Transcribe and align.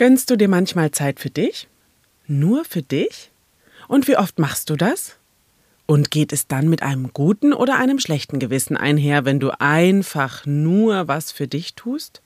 Gönnst 0.00 0.30
du 0.30 0.36
dir 0.36 0.48
manchmal 0.48 0.92
Zeit 0.92 1.20
für 1.20 1.28
dich? 1.28 1.68
Nur 2.26 2.64
für 2.64 2.80
dich? 2.80 3.30
Und 3.86 4.08
wie 4.08 4.16
oft 4.16 4.38
machst 4.38 4.70
du 4.70 4.76
das? 4.76 5.18
Und 5.84 6.10
geht 6.10 6.32
es 6.32 6.46
dann 6.46 6.70
mit 6.70 6.82
einem 6.82 7.12
guten 7.12 7.52
oder 7.52 7.76
einem 7.76 7.98
schlechten 7.98 8.38
Gewissen 8.38 8.78
einher, 8.78 9.26
wenn 9.26 9.40
du 9.40 9.50
einfach 9.60 10.46
nur 10.46 11.06
was 11.06 11.32
für 11.32 11.48
dich 11.48 11.74
tust? 11.74 12.22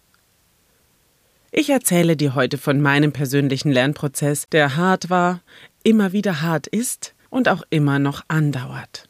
Ich 1.51 1.69
erzähle 1.69 2.17
dir 2.17 2.37
heute 2.37 2.59
von 2.59 2.81
meinem 2.81 3.11
persönlichen 3.11 3.73
Lernprozess, 3.73 4.49
der 4.53 4.77
hart 4.77 5.11
war, 5.11 5.41
immer 5.83 6.13
wieder 6.13 6.43
hart 6.43 6.69
ist 6.69 7.13
und 7.29 7.49
auch 7.49 7.65
immer 7.71 7.99
noch 7.99 8.23
andauert. 8.29 9.09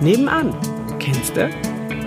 Nebenan, 0.00 0.52
kennst 0.98 1.36
du? 1.36 1.73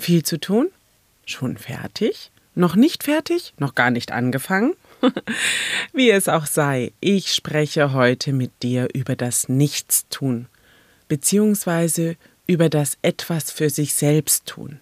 Viel 0.00 0.22
zu 0.22 0.40
tun? 0.40 0.70
Schon 1.26 1.58
fertig? 1.58 2.30
Noch 2.54 2.74
nicht 2.74 3.04
fertig? 3.04 3.52
Noch 3.58 3.74
gar 3.74 3.90
nicht 3.90 4.12
angefangen? 4.12 4.72
Wie 5.92 6.10
es 6.10 6.26
auch 6.26 6.46
sei, 6.46 6.92
ich 7.00 7.34
spreche 7.34 7.92
heute 7.92 8.32
mit 8.32 8.50
dir 8.62 8.88
über 8.94 9.14
das 9.14 9.50
Nichtstun, 9.50 10.46
beziehungsweise 11.08 12.16
über 12.46 12.70
das 12.70 12.96
etwas 13.02 13.50
für 13.50 13.68
sich 13.68 13.92
selbst 13.92 14.46
tun. 14.46 14.80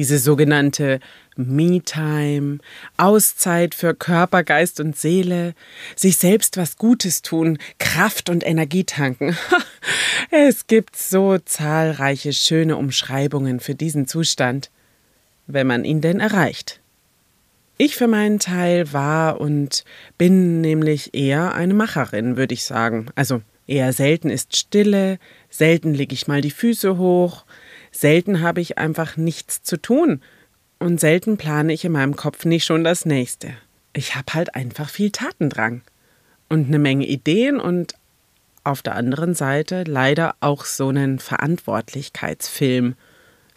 Diese 0.00 0.18
sogenannte 0.18 0.98
Me-Time, 1.36 2.60
Auszeit 2.96 3.74
für 3.74 3.94
Körper, 3.94 4.44
Geist 4.44 4.80
und 4.80 4.96
Seele, 4.96 5.52
sich 5.94 6.16
selbst 6.16 6.56
was 6.56 6.78
Gutes 6.78 7.20
tun, 7.20 7.58
Kraft 7.76 8.30
und 8.30 8.42
Energie 8.42 8.84
tanken. 8.84 9.36
es 10.30 10.66
gibt 10.66 10.96
so 10.96 11.36
zahlreiche 11.36 12.32
schöne 12.32 12.78
Umschreibungen 12.78 13.60
für 13.60 13.74
diesen 13.74 14.06
Zustand, 14.06 14.70
wenn 15.46 15.66
man 15.66 15.84
ihn 15.84 16.00
denn 16.00 16.18
erreicht. 16.18 16.80
Ich 17.76 17.94
für 17.94 18.08
meinen 18.08 18.38
Teil 18.38 18.94
war 18.94 19.38
und 19.38 19.84
bin 20.16 20.62
nämlich 20.62 21.12
eher 21.12 21.52
eine 21.52 21.74
Macherin, 21.74 22.38
würde 22.38 22.54
ich 22.54 22.64
sagen. 22.64 23.08
Also 23.16 23.42
Eher 23.70 23.92
selten 23.92 24.30
ist 24.30 24.56
Stille, 24.56 25.20
selten 25.48 25.94
lege 25.94 26.12
ich 26.12 26.26
mal 26.26 26.40
die 26.40 26.50
Füße 26.50 26.98
hoch, 26.98 27.44
selten 27.90 28.40
habe 28.40 28.60
ich 28.60 28.78
einfach 28.78 29.16
nichts 29.16 29.62
zu 29.62 29.76
tun 29.76 30.20
und 30.78 31.00
selten 31.00 31.36
plane 31.36 31.72
ich 31.72 31.84
in 31.84 31.92
meinem 31.92 32.16
Kopf 32.16 32.44
nicht 32.44 32.64
schon 32.64 32.84
das 32.84 33.04
nächste. 33.04 33.52
Ich 33.92 34.14
habe 34.14 34.32
halt 34.34 34.54
einfach 34.54 34.88
viel 34.88 35.10
Tatendrang 35.10 35.82
und 36.48 36.68
eine 36.68 36.78
Menge 36.78 37.06
Ideen 37.06 37.60
und 37.60 37.94
auf 38.64 38.82
der 38.82 38.94
anderen 38.94 39.34
Seite 39.34 39.84
leider 39.86 40.34
auch 40.40 40.64
so 40.64 40.88
einen 40.88 41.18
Verantwortlichkeitsfilm. 41.18 42.94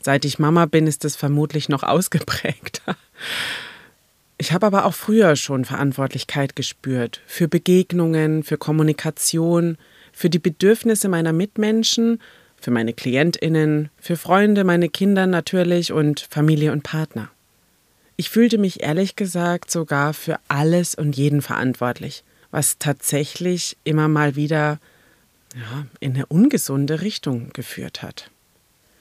Seit 0.01 0.25
ich 0.25 0.39
Mama 0.39 0.65
bin, 0.65 0.87
ist 0.87 1.05
es 1.05 1.15
vermutlich 1.15 1.69
noch 1.69 1.83
ausgeprägter. 1.83 2.95
Ich 4.37 4.51
habe 4.51 4.65
aber 4.65 4.85
auch 4.85 4.93
früher 4.93 5.35
schon 5.35 5.65
Verantwortlichkeit 5.65 6.55
gespürt 6.55 7.21
für 7.25 7.47
Begegnungen, 7.47 8.43
für 8.43 8.57
Kommunikation, 8.57 9.77
für 10.11 10.29
die 10.29 10.39
Bedürfnisse 10.39 11.07
meiner 11.07 11.33
Mitmenschen, 11.33 12.19
für 12.63 12.72
meine 12.72 12.94
Klientinnen, 12.94 13.90
für 14.00 14.16
Freunde, 14.16 14.63
meine 14.63 14.88
Kinder 14.88 15.28
natürlich 15.28 15.91
und 15.91 16.22
Familie 16.29 16.72
und 16.72 16.84
Partner. 16.84 17.29
Ich 18.16 18.29
fühlte 18.29 18.57
mich 18.57 18.81
ehrlich 18.81 19.18
gesagt 19.18 19.69
sogar 19.69 20.13
für 20.13 20.40
alles 20.47 20.96
und 20.96 21.18
jeden 21.18 21.41
verantwortlich, 21.41 22.23
was 22.52 22.78
tatsächlich 22.78 23.75
immer 23.84 24.07
mal 24.07 24.38
wieder 24.38 24.79
ja, 25.56 25.85
in 26.00 26.13
eine 26.13 26.25
ungesunde 26.28 27.02
Richtung 27.02 27.50
geführt 27.52 28.02
hat. 28.02 28.31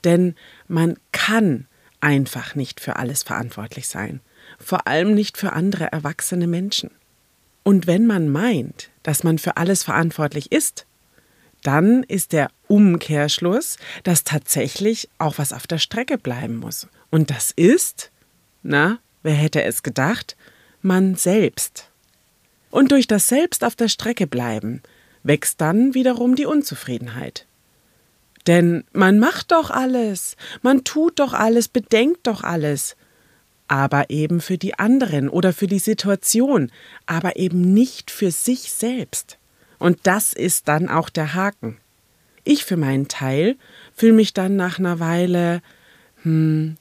Denn 0.02 0.34
man 0.66 0.96
kann 1.12 1.66
einfach 2.00 2.56
nicht 2.56 2.80
für 2.80 2.96
alles 2.96 3.22
verantwortlich 3.22 3.86
sein, 3.86 4.20
vor 4.58 4.88
allem 4.88 5.14
nicht 5.14 5.38
für 5.38 5.52
andere 5.52 5.92
erwachsene 5.92 6.48
Menschen. 6.48 6.90
Und 7.62 7.86
wenn 7.86 8.08
man 8.08 8.28
meint, 8.28 8.90
dass 9.04 9.22
man 9.22 9.38
für 9.38 9.56
alles 9.56 9.84
verantwortlich 9.84 10.50
ist, 10.50 10.84
dann 11.62 12.02
ist 12.02 12.32
der 12.32 12.50
Umkehrschluss, 12.68 13.76
dass 14.02 14.24
tatsächlich 14.24 15.08
auch 15.18 15.38
was 15.38 15.52
auf 15.52 15.66
der 15.66 15.78
Strecke 15.78 16.18
bleiben 16.18 16.56
muss. 16.56 16.88
Und 17.10 17.30
das 17.30 17.50
ist, 17.50 18.10
na, 18.62 18.98
wer 19.22 19.34
hätte 19.34 19.62
es 19.62 19.82
gedacht, 19.82 20.36
man 20.82 21.14
selbst. 21.14 21.88
Und 22.70 22.90
durch 22.90 23.06
das 23.06 23.28
Selbst 23.28 23.64
auf 23.64 23.76
der 23.76 23.88
Strecke 23.88 24.26
bleiben 24.26 24.82
wächst 25.22 25.60
dann 25.60 25.94
wiederum 25.94 26.34
die 26.34 26.46
Unzufriedenheit. 26.46 27.46
Denn 28.46 28.84
man 28.92 29.20
macht 29.20 29.52
doch 29.52 29.70
alles, 29.70 30.36
man 30.62 30.82
tut 30.82 31.20
doch 31.20 31.32
alles, 31.32 31.68
bedenkt 31.68 32.26
doch 32.26 32.42
alles, 32.42 32.96
aber 33.68 34.10
eben 34.10 34.40
für 34.40 34.58
die 34.58 34.78
anderen 34.78 35.28
oder 35.28 35.52
für 35.52 35.68
die 35.68 35.78
Situation, 35.78 36.72
aber 37.06 37.36
eben 37.36 37.60
nicht 37.72 38.10
für 38.10 38.32
sich 38.32 38.72
selbst. 38.72 39.38
Und 39.82 39.98
das 40.04 40.32
ist 40.32 40.68
dann 40.68 40.88
auch 40.88 41.10
der 41.10 41.34
Haken. 41.34 41.76
Ich 42.44 42.64
für 42.64 42.76
meinen 42.76 43.08
Teil 43.08 43.56
fühle 43.92 44.12
mich 44.12 44.32
dann 44.32 44.54
nach 44.54 44.78
einer 44.78 45.00
Weile 45.00 45.60
hm, 46.22 46.76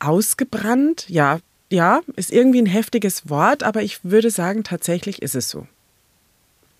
ausgebrannt. 0.00 1.08
Ja, 1.08 1.38
ja, 1.70 2.00
ist 2.16 2.32
irgendwie 2.32 2.60
ein 2.60 2.66
heftiges 2.66 3.30
Wort, 3.30 3.62
aber 3.62 3.84
ich 3.84 4.02
würde 4.02 4.30
sagen, 4.32 4.64
tatsächlich 4.64 5.22
ist 5.22 5.36
es 5.36 5.48
so. 5.48 5.68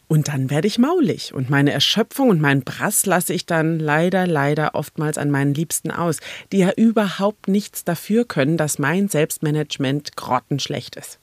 Und 0.09 0.27
dann 0.27 0.51
werde 0.51 0.67
ich 0.67 0.81
maulig 0.81 1.33
und 1.33 1.49
meine 1.49 1.71
Erschöpfung 1.71 2.29
und 2.29 2.41
mein 2.41 2.63
Brass 2.63 3.07
lasse 3.07 3.33
ich 3.33 3.47
dann 3.47 3.79
leider, 3.79 4.27
leider 4.27 4.75
oftmals 4.75 5.19
an 5.19 5.31
meinen 5.31 5.55
Liebsten 5.55 5.93
aus, 5.93 6.19
die 6.51 6.59
ja 6.59 6.73
überhaupt 6.73 7.47
nichts 7.47 7.85
dafür 7.85 8.25
können, 8.25 8.57
dass 8.57 8.81
mein 8.81 9.09
Selbstmanagement 9.09 10.17
grottenschlecht 10.17 10.97
ist. 10.97 11.21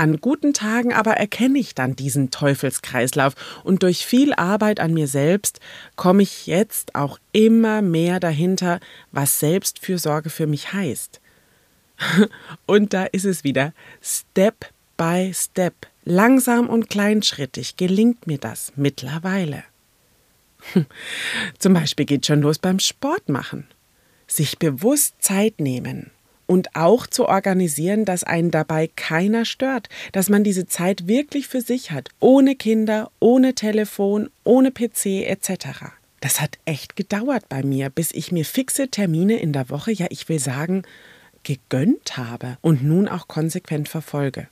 An 0.00 0.16
guten 0.16 0.54
Tagen 0.54 0.94
aber 0.94 1.18
erkenne 1.18 1.58
ich 1.58 1.74
dann 1.74 1.94
diesen 1.94 2.30
Teufelskreislauf 2.30 3.34
und 3.64 3.82
durch 3.82 4.06
viel 4.06 4.32
Arbeit 4.32 4.80
an 4.80 4.94
mir 4.94 5.06
selbst 5.06 5.60
komme 5.94 6.22
ich 6.22 6.46
jetzt 6.46 6.94
auch 6.94 7.18
immer 7.32 7.82
mehr 7.82 8.18
dahinter, 8.18 8.80
was 9.12 9.40
Selbstfürsorge 9.40 10.30
für 10.30 10.46
mich 10.46 10.72
heißt. 10.72 11.20
Und 12.66 12.94
da 12.94 13.04
ist 13.04 13.26
es 13.26 13.44
wieder, 13.44 13.74
Step 14.00 14.72
by 14.96 15.32
Step, 15.34 15.74
langsam 16.06 16.70
und 16.70 16.88
kleinschrittig 16.88 17.76
gelingt 17.76 18.26
mir 18.26 18.38
das 18.38 18.72
mittlerweile. 18.76 19.64
Zum 21.58 21.74
Beispiel 21.74 22.06
geht 22.06 22.24
schon 22.24 22.40
los 22.40 22.58
beim 22.58 22.78
Sport 22.78 23.28
machen. 23.28 23.68
Sich 24.26 24.58
bewusst 24.58 25.16
Zeit 25.20 25.60
nehmen, 25.60 26.10
und 26.50 26.74
auch 26.74 27.06
zu 27.06 27.28
organisieren, 27.28 28.04
dass 28.04 28.24
einen 28.24 28.50
dabei 28.50 28.90
keiner 28.96 29.44
stört, 29.44 29.88
dass 30.10 30.28
man 30.28 30.42
diese 30.42 30.66
Zeit 30.66 31.06
wirklich 31.06 31.46
für 31.46 31.60
sich 31.60 31.92
hat, 31.92 32.08
ohne 32.18 32.56
Kinder, 32.56 33.12
ohne 33.20 33.54
Telefon, 33.54 34.30
ohne 34.42 34.72
PC 34.72 35.28
etc. 35.28 35.92
Das 36.18 36.40
hat 36.40 36.58
echt 36.64 36.96
gedauert 36.96 37.48
bei 37.48 37.62
mir, 37.62 37.88
bis 37.88 38.10
ich 38.10 38.32
mir 38.32 38.44
fixe 38.44 38.88
Termine 38.88 39.36
in 39.36 39.52
der 39.52 39.70
Woche, 39.70 39.92
ja 39.92 40.06
ich 40.10 40.28
will 40.28 40.40
sagen, 40.40 40.82
gegönnt 41.44 42.16
habe 42.16 42.58
und 42.62 42.82
nun 42.82 43.06
auch 43.06 43.28
konsequent 43.28 43.88
verfolge. 43.88 44.48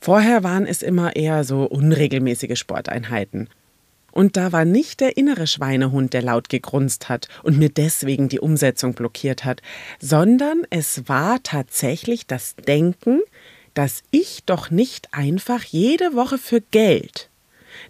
Vorher 0.00 0.42
waren 0.42 0.66
es 0.66 0.82
immer 0.82 1.14
eher 1.14 1.44
so 1.44 1.66
unregelmäßige 1.66 2.58
Sporteinheiten. 2.58 3.48
Und 4.12 4.36
da 4.36 4.52
war 4.52 4.64
nicht 4.64 5.00
der 5.00 5.16
innere 5.16 5.46
Schweinehund, 5.46 6.12
der 6.12 6.22
laut 6.22 6.48
gegrunzt 6.48 7.08
hat 7.08 7.28
und 7.42 7.58
mir 7.58 7.68
deswegen 7.68 8.28
die 8.28 8.40
Umsetzung 8.40 8.94
blockiert 8.94 9.44
hat, 9.44 9.62
sondern 10.00 10.62
es 10.70 11.08
war 11.08 11.42
tatsächlich 11.42 12.26
das 12.26 12.56
Denken, 12.56 13.20
dass 13.74 14.02
ich 14.10 14.44
doch 14.44 14.70
nicht 14.70 15.08
einfach 15.12 15.62
jede 15.64 16.14
Woche 16.14 16.38
für 16.38 16.60
Geld 16.60 17.30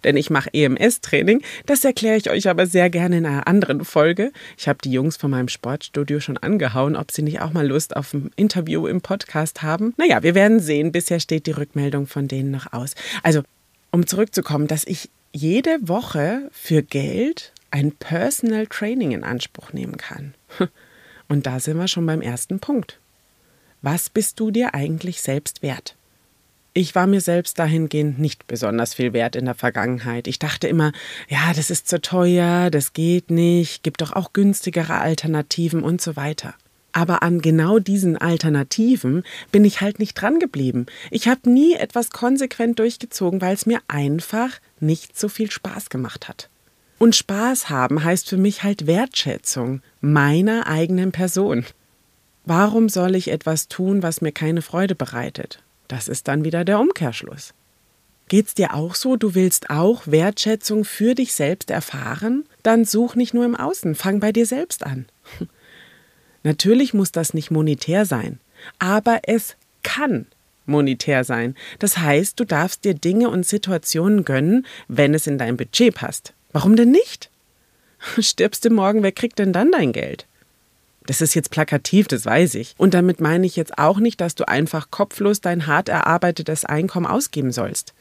denn 0.03 0.17
ich 0.17 0.29
mache 0.29 0.49
EMS-Training. 0.53 1.41
Das 1.65 1.83
erkläre 1.83 2.17
ich 2.17 2.29
euch 2.29 2.49
aber 2.49 2.65
sehr 2.67 2.89
gerne 2.89 3.17
in 3.17 3.25
einer 3.25 3.47
anderen 3.47 3.83
Folge. 3.85 4.31
Ich 4.57 4.67
habe 4.67 4.79
die 4.83 4.91
Jungs 4.91 5.17
von 5.17 5.31
meinem 5.31 5.47
Sportstudio 5.47 6.19
schon 6.19 6.37
angehauen, 6.37 6.95
ob 6.95 7.11
sie 7.11 7.21
nicht 7.21 7.41
auch 7.41 7.53
mal 7.53 7.67
Lust 7.67 7.95
auf 7.95 8.13
ein 8.13 8.31
Interview 8.35 8.87
im 8.87 9.01
Podcast 9.01 9.61
haben. 9.61 9.93
Naja, 9.97 10.23
wir 10.23 10.35
werden 10.35 10.59
sehen. 10.59 10.91
Bisher 10.91 11.19
steht 11.19 11.45
die 11.45 11.51
Rückmeldung 11.51 12.07
von 12.07 12.27
denen 12.27 12.51
noch 12.51 12.71
aus. 12.73 12.95
Also, 13.23 13.41
um 13.91 14.07
zurückzukommen, 14.07 14.67
dass 14.67 14.85
ich 14.85 15.09
jede 15.33 15.87
Woche 15.87 16.49
für 16.51 16.83
Geld 16.83 17.53
ein 17.71 17.91
Personal 17.93 18.67
Training 18.67 19.11
in 19.11 19.23
Anspruch 19.23 19.73
nehmen 19.73 19.97
kann. 19.97 20.33
Und 21.29 21.45
da 21.45 21.59
sind 21.59 21.77
wir 21.77 21.87
schon 21.87 22.05
beim 22.05 22.21
ersten 22.21 22.59
Punkt. 22.59 22.99
Was 23.81 24.09
bist 24.09 24.39
du 24.39 24.51
dir 24.51 24.73
eigentlich 24.75 25.21
selbst 25.21 25.61
wert? 25.61 25.95
Ich 26.73 26.95
war 26.95 27.07
mir 27.07 27.19
selbst 27.19 27.59
dahingehend 27.59 28.19
nicht 28.19 28.47
besonders 28.47 28.93
viel 28.93 29.11
wert 29.11 29.35
in 29.35 29.45
der 29.45 29.55
Vergangenheit. 29.55 30.27
Ich 30.27 30.39
dachte 30.39 30.67
immer, 30.67 30.93
ja, 31.27 31.51
das 31.53 31.69
ist 31.69 31.89
zu 31.89 31.99
teuer, 31.99 32.69
das 32.69 32.93
geht 32.93 33.29
nicht, 33.29 33.83
gibt 33.83 34.01
doch 34.01 34.13
auch 34.13 34.31
günstigere 34.31 34.95
Alternativen 34.95 35.83
und 35.83 36.01
so 36.01 36.15
weiter. 36.15 36.53
Aber 36.93 37.23
an 37.23 37.41
genau 37.41 37.79
diesen 37.79 38.17
Alternativen 38.17 39.23
bin 39.51 39.65
ich 39.65 39.81
halt 39.81 39.99
nicht 39.99 40.13
dran 40.15 40.39
geblieben. 40.39 40.85
Ich 41.09 41.27
habe 41.27 41.49
nie 41.49 41.73
etwas 41.73 42.09
konsequent 42.09 42.79
durchgezogen, 42.79 43.41
weil 43.41 43.53
es 43.53 43.65
mir 43.65 43.79
einfach 43.87 44.59
nicht 44.81 45.17
so 45.17 45.29
viel 45.29 45.51
Spaß 45.51 45.89
gemacht 45.89 46.27
hat. 46.27 46.49
Und 46.97 47.15
Spaß 47.15 47.69
haben 47.69 48.03
heißt 48.03 48.29
für 48.29 48.37
mich 48.37 48.63
halt 48.63 48.85
Wertschätzung 48.85 49.81
meiner 50.01 50.67
eigenen 50.67 51.11
Person. 51.11 51.65
Warum 52.45 52.89
soll 52.89 53.15
ich 53.15 53.29
etwas 53.29 53.67
tun, 53.67 54.03
was 54.03 54.21
mir 54.21 54.31
keine 54.31 54.61
Freude 54.61 54.95
bereitet? 54.95 55.63
Das 55.87 56.07
ist 56.07 56.27
dann 56.27 56.43
wieder 56.43 56.63
der 56.63 56.79
Umkehrschluss. 56.79 57.53
Geht's 58.27 58.53
dir 58.53 58.73
auch 58.73 58.95
so? 58.95 59.17
Du 59.17 59.35
willst 59.35 59.69
auch 59.69 60.03
Wertschätzung 60.05 60.85
für 60.85 61.15
dich 61.15 61.33
selbst 61.33 61.69
erfahren? 61.69 62.45
Dann 62.63 62.85
such 62.85 63.15
nicht 63.15 63.33
nur 63.33 63.45
im 63.45 63.55
Außen, 63.55 63.93
fang 63.95 64.19
bei 64.19 64.31
dir 64.31 64.45
selbst 64.45 64.85
an. 64.85 65.05
Natürlich 66.43 66.93
muss 66.93 67.11
das 67.11 67.33
nicht 67.33 67.51
monetär 67.51 68.05
sein, 68.05 68.39
aber 68.79 69.21
es 69.23 69.55
kann 69.83 70.27
monetär 70.65 71.23
sein. 71.23 71.55
Das 71.79 71.97
heißt, 71.97 72.39
du 72.39 72.45
darfst 72.45 72.85
dir 72.85 72.93
Dinge 72.93 73.29
und 73.29 73.45
Situationen 73.45 74.25
gönnen, 74.25 74.65
wenn 74.87 75.13
es 75.13 75.27
in 75.27 75.37
dein 75.37 75.57
Budget 75.57 75.95
passt. 75.95 76.33
Warum 76.51 76.75
denn 76.75 76.91
nicht? 76.91 77.29
Stirbst 78.19 78.65
du 78.65 78.69
morgen, 78.69 79.03
wer 79.03 79.11
kriegt 79.11 79.39
denn 79.39 79.53
dann 79.53 79.71
dein 79.71 79.91
Geld? 79.91 80.25
Das 81.05 81.21
ist 81.21 81.33
jetzt 81.33 81.51
plakativ, 81.51 82.07
das 82.07 82.25
weiß 82.25 82.55
ich. 82.55 82.75
Und 82.77 82.93
damit 82.93 83.19
meine 83.21 83.45
ich 83.45 83.55
jetzt 83.55 83.77
auch 83.77 83.99
nicht, 83.99 84.21
dass 84.21 84.35
du 84.35 84.47
einfach 84.47 84.91
kopflos 84.91 85.41
dein 85.41 85.65
hart 85.67 85.89
erarbeitetes 85.89 86.63
Einkommen 86.65 87.07
ausgeben 87.07 87.51
sollst. 87.51 87.93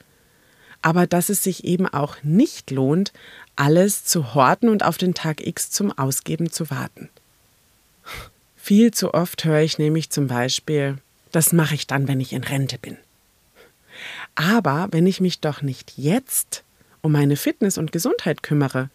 Aber 0.82 1.06
dass 1.06 1.28
es 1.28 1.42
sich 1.42 1.64
eben 1.64 1.86
auch 1.86 2.16
nicht 2.22 2.70
lohnt, 2.70 3.12
alles 3.56 4.04
zu 4.04 4.34
horten 4.34 4.68
und 4.68 4.84
auf 4.84 4.98
den 4.98 5.14
Tag 5.14 5.46
X 5.46 5.70
zum 5.70 5.96
Ausgeben 5.96 6.50
zu 6.50 6.70
warten. 6.70 7.08
Viel 8.56 8.92
zu 8.92 9.14
oft 9.14 9.44
höre 9.44 9.60
ich 9.60 9.78
nämlich 9.78 10.10
zum 10.10 10.26
Beispiel, 10.26 10.98
das 11.32 11.52
mache 11.52 11.74
ich 11.74 11.86
dann, 11.86 12.08
wenn 12.08 12.20
ich 12.20 12.32
in 12.32 12.44
Rente 12.44 12.78
bin. 12.78 12.96
Aber 14.34 14.88
wenn 14.90 15.06
ich 15.06 15.20
mich 15.20 15.40
doch 15.40 15.62
nicht 15.62 15.94
jetzt 15.96 16.64
um 17.02 17.12
meine 17.12 17.36
Fitness 17.36 17.78
und 17.78 17.92
Gesundheit 17.92 18.42
kümmere 18.42 18.90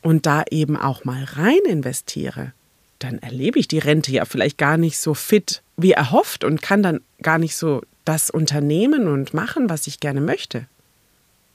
und 0.00 0.26
da 0.26 0.44
eben 0.50 0.76
auch 0.76 1.04
mal 1.04 1.24
rein 1.24 1.60
investiere, 1.68 2.52
dann 2.98 3.18
erlebe 3.18 3.58
ich 3.58 3.68
die 3.68 3.78
Rente 3.78 4.12
ja 4.12 4.24
vielleicht 4.24 4.58
gar 4.58 4.76
nicht 4.76 4.98
so 4.98 5.14
fit 5.14 5.62
wie 5.76 5.92
erhofft 5.92 6.44
und 6.44 6.62
kann 6.62 6.82
dann 6.82 7.00
gar 7.20 7.38
nicht 7.38 7.56
so 7.56 7.82
das 8.04 8.30
unternehmen 8.30 9.08
und 9.08 9.34
machen, 9.34 9.68
was 9.68 9.86
ich 9.86 10.00
gerne 10.00 10.20
möchte. 10.20 10.66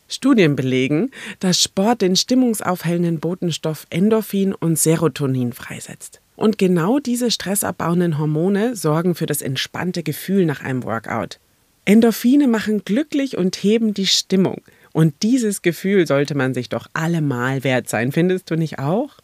Studien 0.09 0.55
belegen, 0.55 1.11
dass 1.39 1.61
Sport 1.61 2.01
den 2.01 2.15
stimmungsaufhellenden 2.15 3.19
Botenstoff 3.19 3.85
Endorphin 3.89 4.53
und 4.53 4.79
Serotonin 4.79 5.51
freisetzt. 5.51 6.21
Und 6.37 6.59
genau 6.59 6.99
diese 6.99 7.31
stressabbauenden 7.31 8.19
Hormone 8.19 8.75
sorgen 8.75 9.15
für 9.15 9.25
das 9.25 9.41
entspannte 9.41 10.03
Gefühl 10.03 10.45
nach 10.45 10.61
einem 10.61 10.83
Workout. 10.83 11.39
Endorphine 11.83 12.47
machen 12.47 12.85
glücklich 12.85 13.37
und 13.37 13.55
heben 13.55 13.95
die 13.95 14.05
Stimmung. 14.05 14.61
Und 14.93 15.23
dieses 15.23 15.63
Gefühl 15.63 16.05
sollte 16.05 16.35
man 16.35 16.53
sich 16.53 16.69
doch 16.69 16.87
allemal 16.93 17.63
wert 17.63 17.89
sein, 17.89 18.11
findest 18.11 18.51
du 18.51 18.55
nicht 18.55 18.77
auch? 18.77 19.15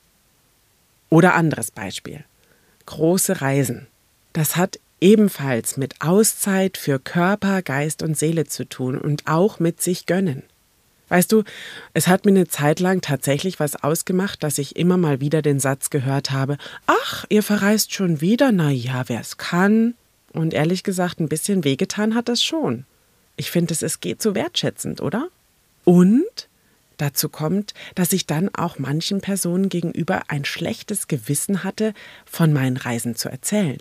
Oder 1.10 1.36
anderes 1.36 1.69
Beispiel. 1.69 2.24
Große 2.88 3.42
Reisen. 3.42 3.86
Das 4.33 4.56
hat 4.56 4.80
ebenfalls 5.00 5.77
mit 5.77 6.01
Auszeit 6.01 6.77
für 6.77 6.98
Körper, 6.98 7.62
Geist 7.62 8.01
und 8.01 8.18
Seele 8.18 8.45
zu 8.45 8.68
tun 8.68 8.98
und 8.98 9.27
auch 9.27 9.59
mit 9.59 9.81
sich 9.81 10.07
gönnen. 10.07 10.42
Weißt 11.13 11.31
du, 11.31 11.44
es 11.94 12.07
hat 12.07 12.25
mir 12.25 12.31
eine 12.31 12.48
Zeit 12.48 12.80
lang 12.80 13.01
tatsächlich 13.01 13.60
was 13.60 13.75
ausgemacht, 13.75 14.42
dass 14.42 14.57
ich 14.57 14.77
immer 14.77 14.98
mal 14.98 15.21
wieder 15.21 15.44
den 15.44 15.60
Satz 15.60 15.92
gehört 15.92 16.31
habe: 16.31 16.57
Ach, 16.88 17.25
ihr 17.30 17.44
verreist 17.44 17.94
schon 17.94 18.19
wieder? 18.19 18.51
Na 18.51 18.71
ja, 18.71 19.04
wer 19.06 19.21
es 19.21 19.38
kann. 19.38 19.94
Und 20.31 20.56
ehrlich 20.56 20.81
gesagt, 20.81 21.19
ein 21.19 21.30
bisschen 21.30 21.63
wehgetan 21.63 22.15
hat 22.15 22.30
das 22.30 22.44
schon. 22.44 22.86
Ich 23.36 23.51
finde, 23.51 23.75
es 23.80 24.00
geht 24.00 24.24
so 24.24 24.33
wertschätzend, 24.33 25.01
oder? 25.01 25.27
Und 25.86 26.50
Dazu 26.98 27.27
kommt, 27.27 27.74
dass 27.95 28.13
ich 28.13 28.27
dann 28.27 28.50
auch 28.54 28.77
manchen 28.80 29.19
Personen 29.19 29.68
gegenüber 29.68 30.21
ein 30.30 30.45
schlechtes 30.45 31.07
Gewissen 31.07 31.63
hatte, 31.63 31.94
von 32.25 32.54
meinen 32.54 32.77
Reisen 32.77 33.16
zu 33.16 33.30
erzählen. 33.30 33.80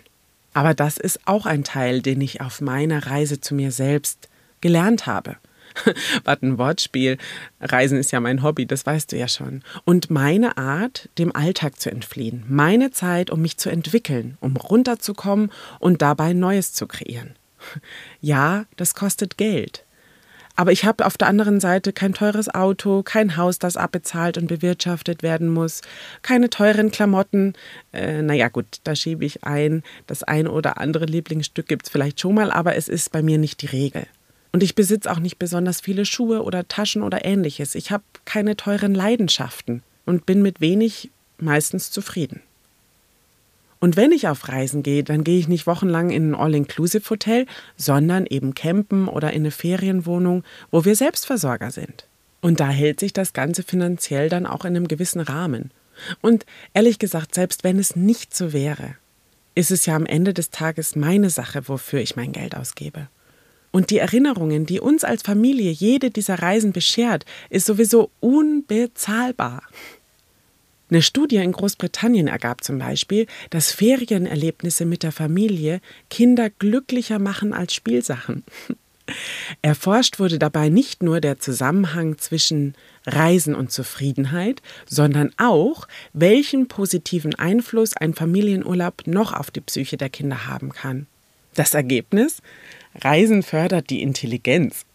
Aber 0.53 0.73
das 0.73 0.97
ist 0.97 1.19
auch 1.25 1.45
ein 1.45 1.63
Teil, 1.63 2.01
den 2.01 2.21
ich 2.21 2.41
auf 2.41 2.59
meiner 2.59 3.05
Reise 3.07 3.39
zu 3.39 3.53
mir 3.55 3.71
selbst 3.71 4.29
gelernt 4.61 5.05
habe. 5.05 5.37
Was 6.23 6.41
ein 6.41 6.57
Wortspiel. 6.57 7.17
Reisen 7.59 7.97
ist 7.97 8.11
ja 8.11 8.19
mein 8.19 8.43
Hobby, 8.43 8.65
das 8.65 8.85
weißt 8.85 9.11
du 9.11 9.17
ja 9.17 9.27
schon. 9.27 9.63
Und 9.85 10.09
meine 10.09 10.57
Art, 10.57 11.09
dem 11.17 11.35
Alltag 11.35 11.79
zu 11.79 11.91
entfliehen. 11.91 12.43
Meine 12.47 12.91
Zeit, 12.91 13.29
um 13.29 13.41
mich 13.41 13.57
zu 13.57 13.69
entwickeln, 13.69 14.37
um 14.39 14.55
runterzukommen 14.57 15.51
und 15.79 16.01
dabei 16.01 16.33
Neues 16.33 16.73
zu 16.73 16.87
kreieren. 16.87 17.35
Ja, 18.21 18.65
das 18.75 18.93
kostet 18.93 19.37
Geld. 19.37 19.85
Aber 20.55 20.71
ich 20.71 20.85
habe 20.85 21.05
auf 21.05 21.17
der 21.17 21.27
anderen 21.27 21.59
Seite 21.59 21.93
kein 21.93 22.13
teures 22.13 22.53
Auto, 22.53 23.01
kein 23.01 23.37
Haus, 23.37 23.57
das 23.57 23.75
abbezahlt 23.75 24.37
und 24.37 24.47
bewirtschaftet 24.47 25.23
werden 25.23 25.49
muss, 25.49 25.81
keine 26.21 26.49
teuren 26.49 26.91
Klamotten. 26.91 27.53
Äh, 27.91 28.21
naja, 28.21 28.49
gut, 28.49 28.65
da 28.83 28.95
schiebe 28.95 29.25
ich 29.25 29.43
ein. 29.43 29.81
Das 30.05 30.23
ein 30.23 30.47
oder 30.47 30.77
andere 30.77 31.05
Lieblingsstück 31.05 31.67
gibt 31.67 31.87
es 31.87 31.91
vielleicht 31.91 32.19
schon 32.19 32.35
mal, 32.35 32.51
aber 32.51 32.75
es 32.75 32.87
ist 32.87 33.11
bei 33.11 33.23
mir 33.23 33.39
nicht 33.39 33.61
die 33.61 33.67
Regel. 33.67 34.05
Und 34.53 34.61
ich 34.61 34.75
besitze 34.75 35.11
auch 35.11 35.19
nicht 35.19 35.39
besonders 35.39 35.81
viele 35.81 36.05
Schuhe 36.05 36.43
oder 36.43 36.67
Taschen 36.67 37.01
oder 37.01 37.25
ähnliches. 37.25 37.73
Ich 37.73 37.91
habe 37.91 38.03
keine 38.23 38.55
teuren 38.55 38.93
Leidenschaften 38.93 39.81
und 40.05 40.27
bin 40.27 40.43
mit 40.43 40.61
wenig 40.61 41.09
meistens 41.39 41.89
zufrieden. 41.89 42.41
Und 43.79 43.97
wenn 43.97 44.13
ich 44.13 44.27
auf 44.27 44.47
Reisen 44.47 44.83
gehe, 44.83 45.03
dann 45.03 45.23
gehe 45.25 45.39
ich 45.39 45.47
nicht 45.47 45.67
wochenlang 45.67 46.11
in 46.11 46.31
ein 46.31 46.35
All-Inclusive-Hotel, 46.35 47.47
sondern 47.75 48.27
eben 48.27 48.53
campen 48.53 49.07
oder 49.09 49.31
in 49.33 49.41
eine 49.41 49.51
Ferienwohnung, 49.51 50.43
wo 50.71 50.85
wir 50.85 50.95
Selbstversorger 50.95 51.71
sind. 51.71 52.07
Und 52.39 52.59
da 52.59 52.69
hält 52.69 52.99
sich 52.99 53.11
das 53.11 53.33
Ganze 53.33 53.63
finanziell 53.63 54.29
dann 54.29 54.45
auch 54.45 54.65
in 54.65 54.75
einem 54.75 54.87
gewissen 54.87 55.19
Rahmen. 55.19 55.71
Und 56.21 56.45
ehrlich 56.73 56.99
gesagt, 56.99 57.35
selbst 57.35 57.63
wenn 57.63 57.79
es 57.79 57.95
nicht 57.95 58.35
so 58.35 58.53
wäre, 58.53 58.95
ist 59.55 59.71
es 59.71 59.85
ja 59.85 59.95
am 59.95 60.05
Ende 60.05 60.33
des 60.33 60.51
Tages 60.51 60.95
meine 60.95 61.29
Sache, 61.29 61.67
wofür 61.67 61.99
ich 61.99 62.15
mein 62.15 62.31
Geld 62.31 62.55
ausgebe. 62.55 63.09
Und 63.73 63.89
die 63.89 63.97
Erinnerungen, 63.97 64.67
die 64.67 64.79
uns 64.79 65.03
als 65.03 65.23
Familie 65.23 65.71
jede 65.71 66.11
dieser 66.11 66.35
Reisen 66.35 66.73
beschert, 66.73 67.25
ist 67.49 67.65
sowieso 67.65 68.11
unbezahlbar. 68.19 69.63
Eine 70.91 71.01
Studie 71.01 71.37
in 71.37 71.53
Großbritannien 71.53 72.27
ergab 72.27 72.63
zum 72.63 72.77
Beispiel, 72.77 73.25
dass 73.49 73.71
Ferienerlebnisse 73.71 74.85
mit 74.85 75.01
der 75.01 75.11
Familie 75.11 75.81
Kinder 76.11 76.51
glücklicher 76.51 77.17
machen 77.17 77.51
als 77.51 77.73
Spielsachen. 77.73 78.43
Erforscht 79.63 80.19
wurde 80.19 80.37
dabei 80.37 80.69
nicht 80.69 81.01
nur 81.01 81.19
der 81.19 81.39
Zusammenhang 81.39 82.19
zwischen 82.19 82.75
Reisen 83.07 83.55
und 83.55 83.71
Zufriedenheit, 83.71 84.61
sondern 84.85 85.31
auch, 85.37 85.87
welchen 86.13 86.67
positiven 86.67 87.33
Einfluss 87.33 87.97
ein 87.97 88.13
Familienurlaub 88.13 89.07
noch 89.07 89.33
auf 89.33 89.49
die 89.49 89.61
Psyche 89.61 89.97
der 89.97 90.09
Kinder 90.09 90.45
haben 90.45 90.69
kann. 90.73 91.07
Das 91.55 91.73
Ergebnis? 91.73 92.41
Reisen 92.95 93.43
fördert 93.43 93.89
die 93.89 94.01
Intelligenz 94.01 94.85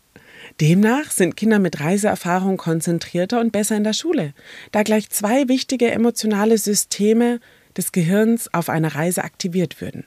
Demnach 0.61 1.11
sind 1.11 1.37
Kinder 1.37 1.59
mit 1.59 1.81
Reiseerfahrung 1.81 2.57
konzentrierter 2.57 3.41
und 3.41 3.53
besser 3.53 3.77
in 3.77 3.85
der 3.85 3.93
Schule, 3.93 4.35
da 4.73 4.83
gleich 4.83 5.09
zwei 5.11 5.49
wichtige 5.49 5.91
emotionale 5.91 6.59
Systeme 6.59 7.41
des 7.77 7.93
Gehirns 7.93 8.53
auf 8.53 8.69
einer 8.69 8.95
Reise 8.95 9.23
aktiviert 9.23 9.81
würden. 9.81 10.05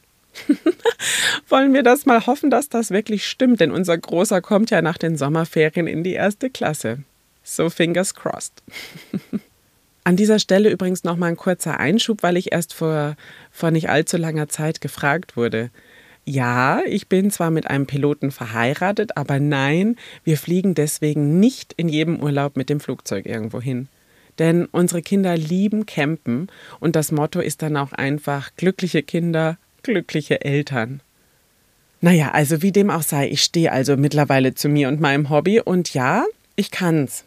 Wollen 1.49 1.73
wir 1.73 1.83
das 1.83 2.05
mal 2.05 2.25
hoffen, 2.25 2.49
dass 2.49 2.69
das 2.69 2.91
wirklich 2.91 3.25
stimmt, 3.25 3.59
denn 3.59 3.71
unser 3.71 3.97
Großer 3.97 4.41
kommt 4.41 4.71
ja 4.71 4.81
nach 4.81 4.97
den 4.97 5.17
Sommerferien 5.17 5.87
in 5.87 6.03
die 6.03 6.13
erste 6.13 6.49
Klasse. 6.49 6.99
So 7.43 7.69
fingers 7.69 8.13
crossed. 8.13 8.63
An 10.03 10.15
dieser 10.15 10.39
Stelle 10.39 10.69
übrigens 10.69 11.03
noch 11.03 11.15
mal 11.15 11.27
ein 11.27 11.37
kurzer 11.37 11.79
Einschub, 11.79 12.23
weil 12.23 12.35
ich 12.35 12.51
erst 12.51 12.73
vor, 12.73 13.15
vor 13.51 13.71
nicht 13.71 13.89
allzu 13.89 14.17
langer 14.17 14.49
Zeit 14.49 14.81
gefragt 14.81 15.37
wurde. 15.37 15.69
Ja, 16.25 16.81
ich 16.85 17.07
bin 17.07 17.31
zwar 17.31 17.49
mit 17.49 17.67
einem 17.67 17.87
Piloten 17.87 18.31
verheiratet, 18.31 19.17
aber 19.17 19.39
nein, 19.39 19.97
wir 20.23 20.37
fliegen 20.37 20.75
deswegen 20.75 21.39
nicht 21.39 21.73
in 21.73 21.89
jedem 21.89 22.21
Urlaub 22.21 22.55
mit 22.55 22.69
dem 22.69 22.79
Flugzeug 22.79 23.25
irgendwo 23.25 23.59
hin. 23.59 23.87
Denn 24.39 24.65
unsere 24.65 25.01
Kinder 25.01 25.35
lieben 25.35 25.85
Campen 25.85 26.47
und 26.79 26.95
das 26.95 27.11
Motto 27.11 27.39
ist 27.39 27.61
dann 27.61 27.75
auch 27.75 27.91
einfach 27.91 28.51
glückliche 28.55 29.03
Kinder, 29.03 29.57
glückliche 29.83 30.41
Eltern. 30.41 31.01
Naja, 32.01 32.31
also 32.31 32.61
wie 32.61 32.71
dem 32.71 32.89
auch 32.89 33.03
sei, 33.03 33.29
ich 33.29 33.43
stehe 33.43 33.71
also 33.71 33.97
mittlerweile 33.97 34.53
zu 34.53 34.69
mir 34.69 34.87
und 34.87 35.01
meinem 35.01 35.29
Hobby 35.29 35.59
und 35.59 35.93
ja, 35.93 36.25
ich 36.55 36.71
kann's. 36.71 37.23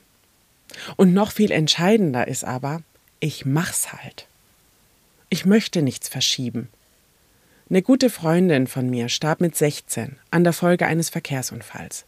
Und 0.96 1.14
noch 1.14 1.30
viel 1.30 1.50
entscheidender 1.52 2.26
ist 2.26 2.44
aber, 2.44 2.82
ich 3.20 3.46
mach's 3.46 3.92
halt. 3.92 4.26
Ich 5.30 5.44
möchte 5.44 5.82
nichts 5.82 6.08
verschieben. 6.08 6.68
Eine 7.70 7.80
gute 7.80 8.10
Freundin 8.10 8.66
von 8.66 8.90
mir 8.90 9.08
starb 9.08 9.40
mit 9.40 9.56
16 9.56 10.16
an 10.30 10.44
der 10.44 10.52
Folge 10.52 10.86
eines 10.86 11.08
Verkehrsunfalls. 11.08 12.04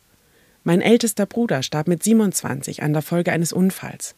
Mein 0.64 0.82
ältester 0.82 1.24
Bruder 1.24 1.62
starb 1.62 1.88
mit 1.88 2.02
27 2.02 2.82
an 2.82 2.92
der 2.92 3.00
Folge 3.00 3.32
eines 3.32 3.54
Unfalls. 3.54 4.16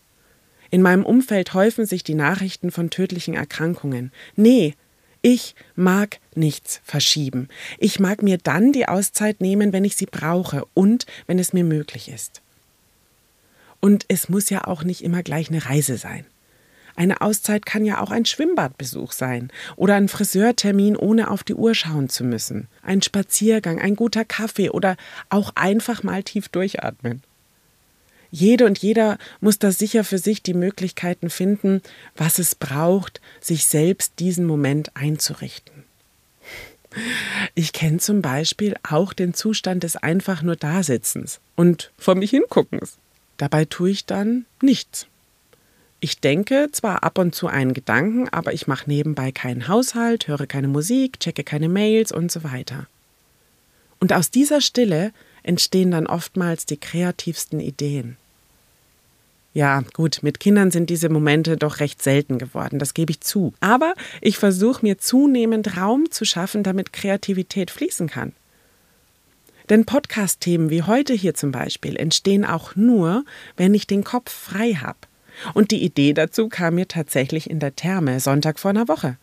In 0.71 0.83
meinem 0.83 1.07
Umfeld 1.07 1.55
häufen 1.55 1.87
sich 1.87 2.03
die 2.03 2.15
Nachrichten 2.17 2.73
von 2.73 2.91
tödlichen 2.91 3.35
Erkrankungen. 3.35 4.11
Nee, 4.35 4.75
ich 5.23 5.55
mag 5.77 6.19
nichts 6.35 6.81
verschieben. 6.83 7.49
Ich 7.79 8.01
mag 8.01 8.21
mir 8.21 8.39
dann 8.39 8.73
die 8.73 8.89
Auszeit 8.89 9.41
nehmen, 9.41 9.73
wenn 9.73 9.85
ich 9.85 9.95
sie 9.95 10.07
brauche 10.07 10.65
und 10.75 11.07
wenn 11.29 11.39
es 11.39 11.53
mir 11.53 11.65
möglich 11.65 12.09
ist. 12.09 12.43
Und 13.79 14.07
es 14.09 14.29
muss 14.29 14.51
ja 14.51 14.67
auch 14.67 14.83
nicht 14.83 15.05
immer 15.05 15.23
gleich 15.23 15.51
eine 15.51 15.65
Reise 15.67 15.99
sein. 15.99 16.27
Eine 16.99 17.21
Auszeit 17.21 17.65
kann 17.65 17.85
ja 17.85 18.01
auch 18.01 18.11
ein 18.11 18.25
Schwimmbadbesuch 18.25 19.13
sein 19.13 19.53
oder 19.77 19.95
ein 19.95 20.09
Friseurtermin, 20.09 20.97
ohne 20.97 21.31
auf 21.31 21.45
die 21.45 21.55
Uhr 21.55 21.77
schauen 21.77 22.09
zu 22.09 22.25
müssen. 22.25 22.67
Ein 22.83 23.03
Spaziergang, 23.03 23.81
ein 23.81 23.95
guter 23.95 24.25
Kaffee 24.25 24.71
oder 24.71 24.97
auch 25.29 25.53
einfach 25.55 26.03
mal 26.03 26.25
tief 26.25 26.49
durchatmen. 26.49 27.23
Jede 28.33 28.67
und 28.67 28.79
jeder 28.79 29.19
muss 29.41 29.61
da 29.61 29.71
sicher 29.71 30.03
für 30.03 30.19
sich 30.19 30.43
die 30.43 30.55
Möglichkeiten 30.55 31.31
finden, 31.31 31.83
was 32.17 32.41
es 32.41 32.57
braucht, 32.57 33.21
sich 33.41 33.67
selbst 33.67 34.15
diesen 34.19 34.45
Moment 34.45 34.97
einzurichten. 34.97 35.85
Ich 37.55 37.73
kenne 37.73 37.99
zum 37.99 38.23
Beispiel 38.23 38.75
auch 38.83 39.13
den 39.13 39.35
Zustand 39.35 39.85
des 39.85 39.95
einfach 39.95 40.43
nur 40.43 40.57
Dasitzens 40.57 41.39
und 41.55 41.93
vor 41.97 42.17
mich 42.17 42.31
hinguckens. 42.31 42.99
Dabei 43.37 43.67
tue 43.67 43.91
ich 43.91 44.05
dann 44.05 44.47
nichts. 44.61 45.07
Ich 46.01 46.21
denke 46.21 46.69
zwar 46.71 47.03
ab 47.03 47.19
und 47.19 47.35
zu 47.35 47.49
einen 47.49 47.75
Gedanken, 47.75 48.29
aber 48.29 48.53
ich 48.53 48.69
mache 48.69 48.89
nebenbei 48.89 49.33
keinen 49.33 49.67
Haushalt, 49.67 50.29
höre 50.29 50.47
keine 50.47 50.69
Musik, 50.69 51.19
checke 51.19 51.43
keine 51.43 51.69
Mails 51.69 52.13
und 52.13 52.31
so 52.31 52.45
weiter. 52.45 52.87
Und 53.99 54.13
aus 54.13 54.31
dieser 54.31 54.61
Stille 54.61 55.13
entstehen 55.43 55.91
dann 55.91 56.07
oftmals 56.07 56.67
die 56.67 56.77
kreativsten 56.77 57.59
Ideen. 57.59 58.17
Ja, 59.55 59.83
gut, 59.93 60.21
mit 60.23 60.39
Kindern 60.39 60.71
sind 60.71 60.89
diese 60.89 61.09
Momente 61.09 61.57
doch 61.57 61.81
recht 61.81 62.01
selten 62.01 62.39
geworden, 62.39 62.79
das 62.79 62.95
gebe 62.95 63.11
ich 63.11 63.23
zu. 63.23 63.53
Aber 63.59 63.95
ich 64.21 64.39
versuche 64.39 64.87
mir 64.87 64.99
zunehmend 64.99 65.77
Raum 65.77 66.13
zu 66.13 66.25
schaffen, 66.25 66.63
damit 66.63 66.93
Kreativität 66.93 67.73
fließen 67.73 68.09
kann. 68.09 68.35
Denn 69.69 69.85
Podcast-Themen 69.85 70.71
wie 70.71 70.85
heute 70.85 71.13
hier 71.13 71.35
zum 71.35 71.51
Beispiel 71.51 71.97
entstehen 71.97 72.45
auch 72.45 72.77
nur, 72.77 73.25
wenn 73.57 73.75
ich 73.75 73.89
den 73.89 74.05
Kopf 74.05 74.31
frei 74.31 74.75
habe. 74.75 74.99
Und 75.55 75.71
die 75.71 75.85
Idee 75.85 76.13
dazu 76.13 76.49
kam 76.49 76.75
mir 76.77 76.89
tatsächlich 76.89 77.51
in 77.51 77.61
der 77.61 77.77
Therme 77.77 78.19
Sonntag 78.21 78.59
vor 78.59 78.71
einer 78.71 78.89
Woche. 78.89 79.17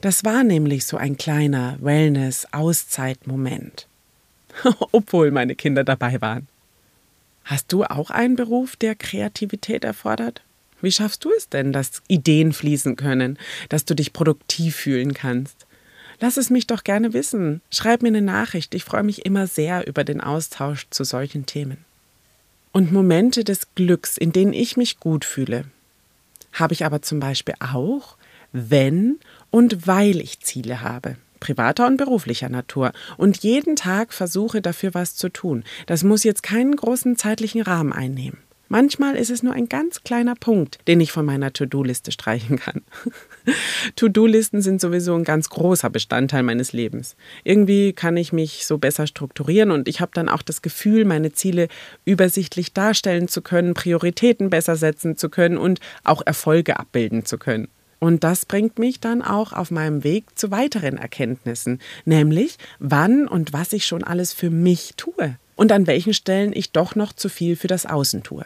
Das 0.00 0.24
war 0.24 0.44
nämlich 0.44 0.86
so 0.86 0.96
ein 0.96 1.16
kleiner 1.16 1.76
Wellness-Auszeit-Moment. 1.80 3.88
Obwohl 4.92 5.32
meine 5.32 5.56
Kinder 5.56 5.84
dabei 5.84 6.20
waren. 6.20 6.46
Hast 7.44 7.72
du 7.72 7.84
auch 7.84 8.10
einen 8.10 8.36
Beruf, 8.36 8.76
der 8.76 8.94
Kreativität 8.94 9.84
erfordert? 9.84 10.42
Wie 10.80 10.92
schaffst 10.92 11.24
du 11.24 11.32
es 11.36 11.48
denn, 11.48 11.72
dass 11.72 12.02
Ideen 12.06 12.52
fließen 12.52 12.94
können, 12.94 13.36
dass 13.68 13.84
du 13.84 13.94
dich 13.94 14.12
produktiv 14.12 14.76
fühlen 14.76 15.14
kannst? 15.14 15.66
Lass 16.20 16.36
es 16.36 16.50
mich 16.50 16.68
doch 16.68 16.84
gerne 16.84 17.12
wissen. 17.12 17.62
Schreib 17.70 18.02
mir 18.02 18.08
eine 18.08 18.22
Nachricht. 18.22 18.74
Ich 18.74 18.84
freue 18.84 19.02
mich 19.02 19.24
immer 19.24 19.46
sehr 19.46 19.86
über 19.86 20.04
den 20.04 20.20
Austausch 20.20 20.86
zu 20.90 21.04
solchen 21.04 21.46
Themen 21.46 21.87
und 22.72 22.92
Momente 22.92 23.44
des 23.44 23.74
Glücks, 23.74 24.16
in 24.16 24.32
denen 24.32 24.52
ich 24.52 24.76
mich 24.76 25.00
gut 25.00 25.24
fühle, 25.24 25.64
habe 26.52 26.74
ich 26.74 26.84
aber 26.84 27.02
zum 27.02 27.20
Beispiel 27.20 27.54
auch, 27.60 28.16
wenn 28.52 29.18
und 29.50 29.86
weil 29.86 30.20
ich 30.20 30.40
Ziele 30.40 30.80
habe, 30.80 31.16
privater 31.40 31.86
und 31.86 31.96
beruflicher 31.96 32.48
Natur, 32.48 32.92
und 33.16 33.38
jeden 33.38 33.76
Tag 33.76 34.12
versuche 34.12 34.60
dafür 34.62 34.94
was 34.94 35.14
zu 35.14 35.28
tun. 35.28 35.64
Das 35.86 36.04
muss 36.04 36.24
jetzt 36.24 36.42
keinen 36.42 36.74
großen 36.74 37.16
zeitlichen 37.16 37.62
Rahmen 37.62 37.92
einnehmen. 37.92 38.38
Manchmal 38.70 39.16
ist 39.16 39.30
es 39.30 39.42
nur 39.42 39.54
ein 39.54 39.68
ganz 39.68 40.02
kleiner 40.02 40.34
Punkt, 40.34 40.78
den 40.86 41.00
ich 41.00 41.10
von 41.10 41.24
meiner 41.24 41.54
To-Do-Liste 41.54 42.12
streichen 42.12 42.58
kann. 42.58 42.82
To-Do-Listen 43.96 44.60
sind 44.60 44.82
sowieso 44.82 45.14
ein 45.14 45.24
ganz 45.24 45.48
großer 45.48 45.88
Bestandteil 45.88 46.42
meines 46.42 46.74
Lebens. 46.74 47.16
Irgendwie 47.44 47.94
kann 47.94 48.18
ich 48.18 48.34
mich 48.34 48.66
so 48.66 48.76
besser 48.76 49.06
strukturieren 49.06 49.70
und 49.70 49.88
ich 49.88 50.02
habe 50.02 50.10
dann 50.12 50.28
auch 50.28 50.42
das 50.42 50.60
Gefühl, 50.60 51.06
meine 51.06 51.32
Ziele 51.32 51.68
übersichtlich 52.04 52.74
darstellen 52.74 53.28
zu 53.28 53.40
können, 53.40 53.72
Prioritäten 53.72 54.50
besser 54.50 54.76
setzen 54.76 55.16
zu 55.16 55.30
können 55.30 55.56
und 55.56 55.80
auch 56.04 56.20
Erfolge 56.26 56.78
abbilden 56.78 57.24
zu 57.24 57.38
können. 57.38 57.68
Und 58.00 58.22
das 58.22 58.44
bringt 58.44 58.78
mich 58.78 59.00
dann 59.00 59.22
auch 59.22 59.54
auf 59.54 59.70
meinem 59.70 60.04
Weg 60.04 60.38
zu 60.38 60.50
weiteren 60.50 60.98
Erkenntnissen, 60.98 61.80
nämlich 62.04 62.58
wann 62.78 63.26
und 63.26 63.54
was 63.54 63.72
ich 63.72 63.86
schon 63.86 64.04
alles 64.04 64.34
für 64.34 64.50
mich 64.50 64.92
tue 64.96 65.36
und 65.56 65.72
an 65.72 65.86
welchen 65.86 66.14
Stellen 66.14 66.52
ich 66.54 66.70
doch 66.70 66.94
noch 66.94 67.14
zu 67.14 67.28
viel 67.28 67.56
für 67.56 67.66
das 67.66 67.86
Außen 67.86 68.22
tue. 68.22 68.44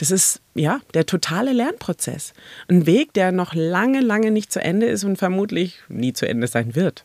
Das 0.00 0.10
ist 0.10 0.40
ja 0.54 0.80
der 0.94 1.04
totale 1.04 1.52
Lernprozess. 1.52 2.32
Ein 2.68 2.86
Weg, 2.86 3.12
der 3.12 3.32
noch 3.32 3.52
lange, 3.52 4.00
lange 4.00 4.30
nicht 4.30 4.50
zu 4.50 4.58
Ende 4.58 4.86
ist 4.86 5.04
und 5.04 5.18
vermutlich 5.18 5.80
nie 5.90 6.14
zu 6.14 6.26
Ende 6.26 6.46
sein 6.46 6.74
wird. 6.74 7.04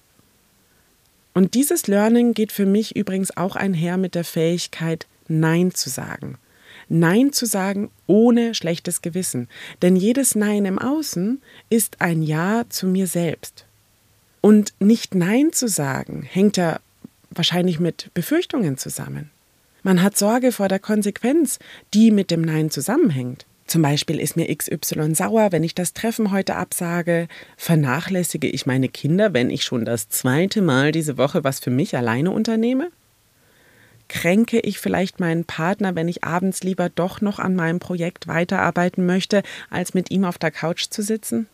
Und 1.33 1.55
dieses 1.55 1.87
Learning 1.87 2.33
geht 2.33 2.53
für 2.53 2.65
mich 2.65 2.95
übrigens 2.95 3.35
auch 3.35 3.57
einher 3.57 3.97
mit 3.97 4.15
der 4.15 4.23
Fähigkeit, 4.23 5.07
Nein 5.27 5.73
zu 5.73 5.89
sagen. 5.89 6.37
Nein 6.87 7.33
zu 7.33 7.45
sagen 7.45 7.91
ohne 8.07 8.55
schlechtes 8.55 9.01
Gewissen. 9.01 9.49
Denn 9.81 9.97
jedes 9.97 10.35
Nein 10.35 10.63
im 10.63 10.79
Außen 10.79 11.41
ist 11.69 11.99
ein 11.99 12.21
Ja 12.23 12.63
zu 12.69 12.87
mir 12.87 13.07
selbst. 13.07 13.65
Und 14.39 14.73
nicht 14.79 15.15
Nein 15.15 15.51
zu 15.51 15.67
sagen 15.67 16.23
hängt 16.23 16.55
ja 16.55 16.79
wahrscheinlich 17.29 17.81
mit 17.81 18.09
Befürchtungen 18.13 18.77
zusammen. 18.77 19.31
Man 19.85 20.01
hat 20.01 20.17
Sorge 20.17 20.51
vor 20.51 20.67
der 20.67 20.79
Konsequenz, 20.79 21.59
die 21.93 22.09
mit 22.09 22.31
dem 22.31 22.41
Nein 22.41 22.71
zusammenhängt. 22.71 23.45
Zum 23.67 23.83
Beispiel 23.83 24.19
ist 24.19 24.35
mir 24.35 24.47
XY 24.47 25.13
sauer, 25.13 25.51
wenn 25.51 25.63
ich 25.63 25.75
das 25.75 25.93
Treffen 25.93 26.31
heute 26.31 26.55
absage. 26.55 27.27
Vernachlässige 27.55 28.47
ich 28.47 28.65
meine 28.65 28.89
Kinder, 28.89 29.35
wenn 29.35 29.51
ich 29.51 29.63
schon 29.63 29.85
das 29.85 30.09
zweite 30.09 30.63
Mal 30.63 30.91
diese 30.91 31.19
Woche 31.19 31.43
was 31.43 31.59
für 31.59 31.69
mich 31.69 31.95
alleine 31.95 32.31
unternehme? 32.31 32.89
Kränke 34.07 34.59
ich 34.59 34.79
vielleicht 34.79 35.19
meinen 35.19 35.45
Partner, 35.45 35.93
wenn 35.93 36.07
ich 36.07 36.23
abends 36.23 36.63
lieber 36.63 36.89
doch 36.89 37.21
noch 37.21 37.37
an 37.37 37.55
meinem 37.55 37.77
Projekt 37.77 38.27
weiterarbeiten 38.27 39.05
möchte, 39.05 39.43
als 39.69 39.93
mit 39.93 40.09
ihm 40.09 40.25
auf 40.25 40.39
der 40.39 40.49
Couch 40.49 40.87
zu 40.89 41.03
sitzen? 41.03 41.45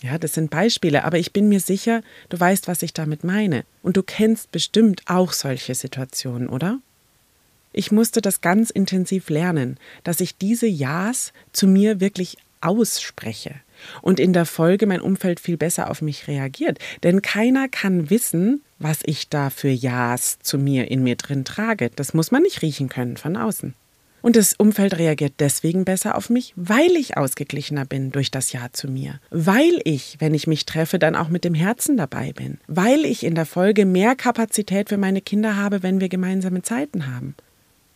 Ja, 0.00 0.16
das 0.16 0.34
sind 0.34 0.50
Beispiele, 0.50 1.02
aber 1.02 1.18
ich 1.18 1.32
bin 1.32 1.48
mir 1.48 1.58
sicher, 1.58 2.02
du 2.28 2.38
weißt, 2.38 2.68
was 2.68 2.84
ich 2.84 2.94
damit 2.94 3.24
meine. 3.24 3.64
Und 3.82 3.96
du 3.96 4.04
kennst 4.04 4.52
bestimmt 4.52 5.02
auch 5.06 5.32
solche 5.32 5.74
Situationen, 5.74 6.48
oder? 6.48 6.78
Ich 7.72 7.90
musste 7.90 8.20
das 8.20 8.40
ganz 8.40 8.70
intensiv 8.70 9.30
lernen, 9.30 9.78
dass 10.04 10.20
ich 10.20 10.36
diese 10.36 10.66
Ja's 10.66 11.32
zu 11.52 11.66
mir 11.66 12.00
wirklich 12.00 12.36
ausspreche 12.60 13.54
und 14.00 14.20
in 14.20 14.32
der 14.32 14.46
Folge 14.46 14.86
mein 14.86 15.00
Umfeld 15.00 15.40
viel 15.40 15.56
besser 15.56 15.90
auf 15.90 16.02
mich 16.02 16.28
reagiert. 16.28 16.78
Denn 17.02 17.22
keiner 17.22 17.68
kann 17.68 18.10
wissen, 18.10 18.62
was 18.78 19.00
ich 19.04 19.28
da 19.28 19.50
für 19.50 19.70
Ja's 19.70 20.38
zu 20.40 20.58
mir 20.58 20.90
in 20.90 21.02
mir 21.02 21.16
drin 21.16 21.44
trage. 21.44 21.90
Das 21.94 22.14
muss 22.14 22.30
man 22.30 22.42
nicht 22.42 22.62
riechen 22.62 22.88
können 22.88 23.16
von 23.16 23.36
außen. 23.36 23.74
Und 24.22 24.36
das 24.36 24.52
Umfeld 24.54 24.98
reagiert 24.98 25.34
deswegen 25.40 25.84
besser 25.84 26.16
auf 26.16 26.30
mich, 26.30 26.52
weil 26.54 26.92
ich 26.92 27.16
ausgeglichener 27.16 27.84
bin 27.84 28.12
durch 28.12 28.30
das 28.30 28.52
Ja 28.52 28.68
zu 28.72 28.86
mir. 28.86 29.18
Weil 29.30 29.80
ich, 29.82 30.16
wenn 30.20 30.32
ich 30.32 30.46
mich 30.46 30.64
treffe, 30.64 31.00
dann 31.00 31.16
auch 31.16 31.28
mit 31.28 31.42
dem 31.42 31.54
Herzen 31.54 31.96
dabei 31.96 32.32
bin. 32.32 32.58
Weil 32.68 33.04
ich 33.04 33.24
in 33.24 33.34
der 33.34 33.46
Folge 33.46 33.84
mehr 33.84 34.14
Kapazität 34.14 34.90
für 34.90 34.96
meine 34.96 35.22
Kinder 35.22 35.56
habe, 35.56 35.82
wenn 35.82 36.00
wir 36.00 36.08
gemeinsame 36.08 36.62
Zeiten 36.62 37.12
haben 37.12 37.34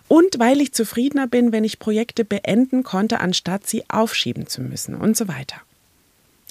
und 0.09 0.39
weil 0.39 0.61
ich 0.61 0.73
zufriedener 0.73 1.27
bin, 1.27 1.53
wenn 1.53 1.65
ich 1.65 1.79
Projekte 1.79 2.25
beenden 2.25 2.83
konnte, 2.83 3.21
anstatt 3.21 3.67
sie 3.67 3.85
aufschieben 3.89 4.47
zu 4.47 4.63
müssen 4.63 4.95
und 4.95 5.17
so 5.17 5.29
weiter. 5.29 5.57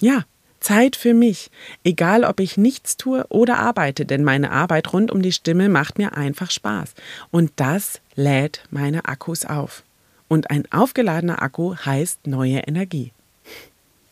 Ja, 0.00 0.24
Zeit 0.60 0.96
für 0.96 1.14
mich, 1.14 1.50
egal 1.84 2.24
ob 2.24 2.40
ich 2.40 2.56
nichts 2.56 2.96
tue 2.96 3.24
oder 3.28 3.58
arbeite, 3.58 4.04
denn 4.04 4.24
meine 4.24 4.50
Arbeit 4.50 4.92
rund 4.92 5.10
um 5.10 5.22
die 5.22 5.32
Stimme 5.32 5.68
macht 5.68 5.98
mir 5.98 6.16
einfach 6.16 6.50
Spaß. 6.50 6.94
Und 7.30 7.52
das 7.56 8.00
lädt 8.14 8.64
meine 8.70 9.04
Akkus 9.06 9.44
auf. 9.44 9.84
Und 10.28 10.50
ein 10.50 10.64
aufgeladener 10.72 11.40
Akku 11.40 11.76
heißt 11.76 12.26
neue 12.26 12.58
Energie. 12.58 13.12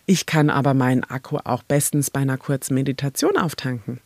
Ich 0.06 0.26
kann 0.26 0.50
aber 0.50 0.74
meinen 0.74 1.02
Akku 1.02 1.38
auch 1.42 1.62
bestens 1.62 2.10
bei 2.10 2.20
einer 2.20 2.36
kurzen 2.36 2.74
Meditation 2.74 3.36
auftanken. 3.36 4.00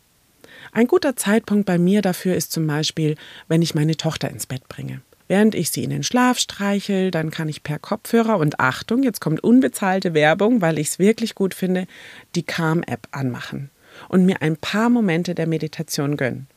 Ein 0.73 0.87
guter 0.87 1.17
Zeitpunkt 1.17 1.67
bei 1.67 1.77
mir 1.77 2.03
dafür 2.03 2.35
ist 2.35 2.53
zum 2.53 2.67
Beispiel, 2.67 3.17
wenn 3.49 3.63
ich 3.63 3.75
meine 3.75 3.97
Tochter 3.97 4.31
ins 4.31 4.47
Bett 4.47 4.69
bringe. 4.69 5.01
Während 5.29 5.55
ich 5.55 5.71
sie 5.71 5.85
in 5.85 5.91
den 5.91 6.03
Schlaf 6.03 6.39
streichel, 6.39 7.11
dann 7.11 7.31
kann 7.31 7.49
ich 7.49 7.63
per 7.63 7.79
Kopfhörer 7.79 8.39
und 8.39 8.61
Achtung, 8.61 9.03
jetzt 9.03 9.21
kommt 9.21 9.45
unbezahlte 9.45 10.15
Werbung, 10.15 10.63
weil 10.63 10.79
ich 10.79 10.89
es 10.89 10.99
wirklich 10.99 11.35
gut 11.35 11.55
finde, 11.55 11.87
die 12.35 12.43
Calm-App 12.43 13.09
anmachen 13.13 13.71
und 14.09 14.25
mir 14.25 14.43
ein 14.43 14.57
paar 14.57 14.89
Momente 14.89 15.35
der 15.35 15.47
Meditation 15.47 16.17
gönnen. 16.17 16.49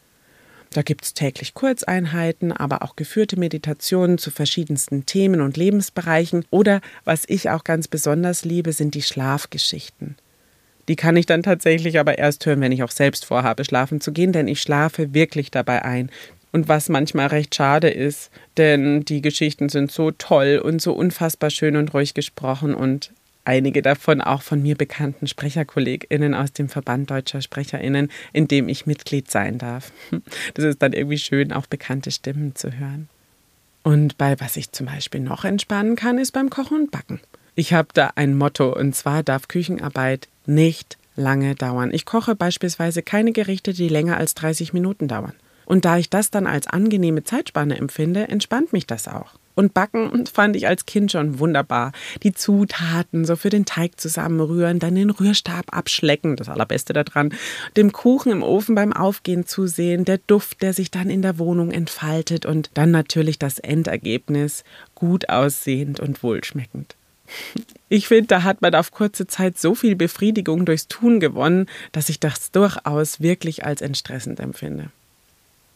Da 0.73 0.83
gibt 0.83 1.03
es 1.03 1.13
täglich 1.13 1.53
Kurzeinheiten, 1.53 2.53
aber 2.53 2.81
auch 2.81 2.95
geführte 2.95 3.37
Meditationen 3.37 4.17
zu 4.17 4.31
verschiedensten 4.31 5.05
Themen 5.05 5.41
und 5.41 5.57
Lebensbereichen. 5.57 6.45
Oder 6.49 6.79
was 7.03 7.23
ich 7.27 7.49
auch 7.49 7.65
ganz 7.65 7.89
besonders 7.89 8.45
liebe, 8.45 8.71
sind 8.71 8.95
die 8.95 9.01
Schlafgeschichten. 9.01 10.15
Die 10.87 10.95
kann 10.95 11.17
ich 11.17 11.25
dann 11.25 11.43
tatsächlich 11.43 11.99
aber 11.99 12.17
erst 12.17 12.45
hören, 12.45 12.61
wenn 12.61 12.71
ich 12.71 12.83
auch 12.83 12.91
selbst 12.91 13.25
vorhabe, 13.25 13.65
schlafen 13.65 13.99
zu 13.99 14.13
gehen, 14.13 14.31
denn 14.31 14.47
ich 14.47 14.61
schlafe 14.61 15.13
wirklich 15.13 15.51
dabei 15.51 15.83
ein. 15.83 16.09
Und 16.51 16.67
was 16.67 16.89
manchmal 16.89 17.27
recht 17.27 17.55
schade 17.55 17.89
ist, 17.89 18.29
denn 18.57 19.05
die 19.05 19.21
Geschichten 19.21 19.69
sind 19.69 19.91
so 19.91 20.11
toll 20.11 20.61
und 20.63 20.81
so 20.81 20.93
unfassbar 20.93 21.49
schön 21.49 21.77
und 21.77 21.93
ruhig 21.93 22.13
gesprochen 22.13 22.73
und 22.73 23.11
einige 23.45 23.81
davon 23.81 24.21
auch 24.21 24.41
von 24.41 24.61
mir 24.61 24.75
bekannten 24.75 25.27
SprecherkollegInnen 25.27 26.33
aus 26.33 26.51
dem 26.51 26.69
Verband 26.69 27.09
Deutscher 27.09 27.41
SprecherInnen, 27.41 28.11
in 28.33 28.47
dem 28.47 28.67
ich 28.67 28.85
Mitglied 28.85 29.31
sein 29.31 29.57
darf. 29.57 29.91
Das 30.53 30.65
ist 30.65 30.81
dann 30.81 30.93
irgendwie 30.93 31.17
schön, 31.17 31.53
auch 31.53 31.67
bekannte 31.67 32.11
Stimmen 32.11 32.55
zu 32.55 32.77
hören. 32.77 33.07
Und 33.83 34.17
bei 34.17 34.39
was 34.39 34.57
ich 34.57 34.71
zum 34.71 34.87
Beispiel 34.87 35.21
noch 35.21 35.45
entspannen 35.45 35.95
kann, 35.95 36.17
ist 36.17 36.31
beim 36.31 36.49
Kochen 36.49 36.81
und 36.81 36.91
Backen. 36.91 37.19
Ich 37.55 37.73
habe 37.73 37.89
da 37.93 38.11
ein 38.15 38.37
Motto 38.37 38.75
und 38.75 38.95
zwar 38.95 39.23
darf 39.23 39.47
Küchenarbeit 39.47 40.27
nicht 40.45 40.97
lange 41.15 41.55
dauern. 41.55 41.91
Ich 41.93 42.05
koche 42.05 42.35
beispielsweise 42.35 43.01
keine 43.01 43.31
Gerichte, 43.31 43.73
die 43.73 43.89
länger 43.89 44.17
als 44.17 44.33
30 44.35 44.73
Minuten 44.73 45.07
dauern. 45.07 45.33
Und 45.71 45.85
da 45.85 45.97
ich 45.97 46.09
das 46.09 46.31
dann 46.31 46.47
als 46.47 46.67
angenehme 46.67 47.23
Zeitspanne 47.23 47.77
empfinde, 47.77 48.27
entspannt 48.27 48.73
mich 48.73 48.87
das 48.87 49.07
auch. 49.07 49.35
Und 49.55 49.73
Backen 49.73 50.25
fand 50.33 50.57
ich 50.57 50.67
als 50.67 50.85
Kind 50.85 51.13
schon 51.13 51.39
wunderbar. 51.39 51.93
Die 52.23 52.33
Zutaten 52.33 53.23
so 53.23 53.37
für 53.37 53.49
den 53.49 53.63
Teig 53.63 53.97
zusammenrühren, 53.97 54.79
dann 54.79 54.95
den 54.95 55.11
Rührstab 55.11 55.73
abschlecken, 55.73 56.35
das 56.35 56.49
Allerbeste 56.49 56.91
daran, 56.91 57.33
dem 57.77 57.93
Kuchen 57.93 58.33
im 58.33 58.43
Ofen 58.43 58.75
beim 58.75 58.91
Aufgehen 58.91 59.45
zusehen, 59.45 60.03
der 60.03 60.17
Duft, 60.17 60.61
der 60.61 60.73
sich 60.73 60.91
dann 60.91 61.09
in 61.09 61.21
der 61.21 61.39
Wohnung 61.39 61.71
entfaltet 61.71 62.45
und 62.45 62.69
dann 62.73 62.91
natürlich 62.91 63.39
das 63.39 63.57
Endergebnis, 63.57 64.65
gut 64.93 65.29
aussehend 65.29 66.01
und 66.01 66.21
wohlschmeckend. 66.21 66.97
Ich 67.87 68.07
finde, 68.07 68.27
da 68.27 68.43
hat 68.43 68.61
man 68.61 68.73
auf 68.73 68.91
kurze 68.91 69.27
Zeit 69.27 69.57
so 69.57 69.75
viel 69.75 69.97
Befriedigung 69.97 70.65
durchs 70.65 70.87
Tun 70.87 71.19
gewonnen, 71.19 71.67
dass 71.91 72.07
ich 72.07 72.21
das 72.21 72.51
durchaus 72.51 73.19
wirklich 73.19 73.65
als 73.65 73.81
entstressend 73.81 74.39
empfinde. 74.39 74.91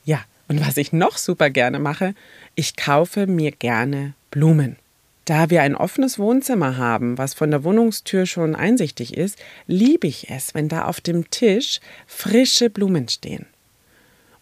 Ja, 0.05 0.24
und 0.47 0.65
was 0.65 0.77
ich 0.77 0.93
noch 0.93 1.17
super 1.17 1.50
gerne 1.50 1.79
mache, 1.79 2.13
ich 2.53 2.75
kaufe 2.75 3.27
mir 3.27 3.51
gerne 3.51 4.13
Blumen. 4.31 4.77
Da 5.25 5.50
wir 5.50 5.63
ein 5.63 5.75
offenes 5.75 6.19
Wohnzimmer 6.19 6.77
haben, 6.77 7.17
was 7.17 7.33
von 7.33 7.50
der 7.50 7.63
Wohnungstür 7.63 8.27
schon 8.27 8.55
einsichtig 8.55 9.17
ist, 9.17 9.39
liebe 9.65 10.05
ich 10.05 10.29
es, 10.29 10.53
wenn 10.53 10.69
da 10.69 10.85
auf 10.85 11.01
dem 11.01 11.31
Tisch 11.31 11.79
frische 12.05 12.69
Blumen 12.69 13.09
stehen. 13.09 13.47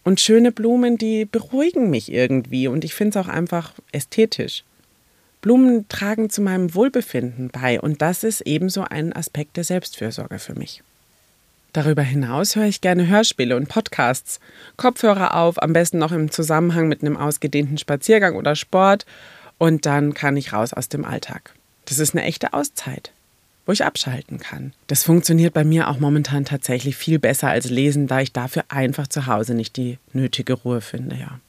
Und 0.02 0.20
schöne 0.20 0.52
Blumen, 0.52 0.98
die 0.98 1.24
beruhigen 1.24 1.88
mich 1.88 2.12
irgendwie 2.12 2.68
und 2.68 2.84
ich 2.84 2.94
finde 2.94 3.18
es 3.18 3.24
auch 3.24 3.30
einfach 3.30 3.72
ästhetisch. 3.92 4.64
Blumen 5.40 5.88
tragen 5.88 6.28
zu 6.28 6.42
meinem 6.42 6.74
Wohlbefinden 6.74 7.48
bei 7.48 7.80
und 7.80 8.02
das 8.02 8.22
ist 8.22 8.42
ebenso 8.42 8.82
ein 8.82 9.14
Aspekt 9.14 9.56
der 9.56 9.64
Selbstfürsorge 9.64 10.38
für 10.38 10.54
mich. 10.54 10.82
Darüber 11.74 12.02
hinaus 12.02 12.54
höre 12.54 12.66
ich 12.66 12.80
gerne 12.80 13.08
Hörspiele 13.08 13.56
und 13.56 13.68
Podcasts. 13.68 14.38
Kopfhörer 14.76 15.34
auf, 15.34 15.60
am 15.60 15.72
besten 15.72 15.98
noch 15.98 16.12
im 16.12 16.30
Zusammenhang 16.30 16.86
mit 16.86 17.02
einem 17.02 17.16
ausgedehnten 17.16 17.78
Spaziergang 17.78 18.36
oder 18.36 18.54
Sport. 18.54 19.06
Und 19.58 19.84
dann 19.84 20.14
kann 20.14 20.36
ich 20.36 20.52
raus 20.52 20.72
aus 20.72 20.88
dem 20.88 21.04
Alltag. 21.04 21.52
Das 21.86 21.98
ist 21.98 22.14
eine 22.14 22.24
echte 22.24 22.52
Auszeit, 22.52 23.10
wo 23.66 23.72
ich 23.72 23.84
abschalten 23.84 24.38
kann. 24.38 24.72
Das 24.86 25.02
funktioniert 25.02 25.52
bei 25.52 25.64
mir 25.64 25.88
auch 25.88 25.98
momentan 25.98 26.44
tatsächlich 26.44 26.94
viel 26.94 27.18
besser 27.18 27.48
als 27.48 27.68
Lesen, 27.68 28.06
da 28.06 28.20
ich 28.20 28.32
dafür 28.32 28.62
einfach 28.68 29.08
zu 29.08 29.26
Hause 29.26 29.54
nicht 29.54 29.76
die 29.76 29.98
nötige 30.12 30.52
Ruhe 30.52 30.80
finde, 30.80 31.16
ja. 31.16 31.40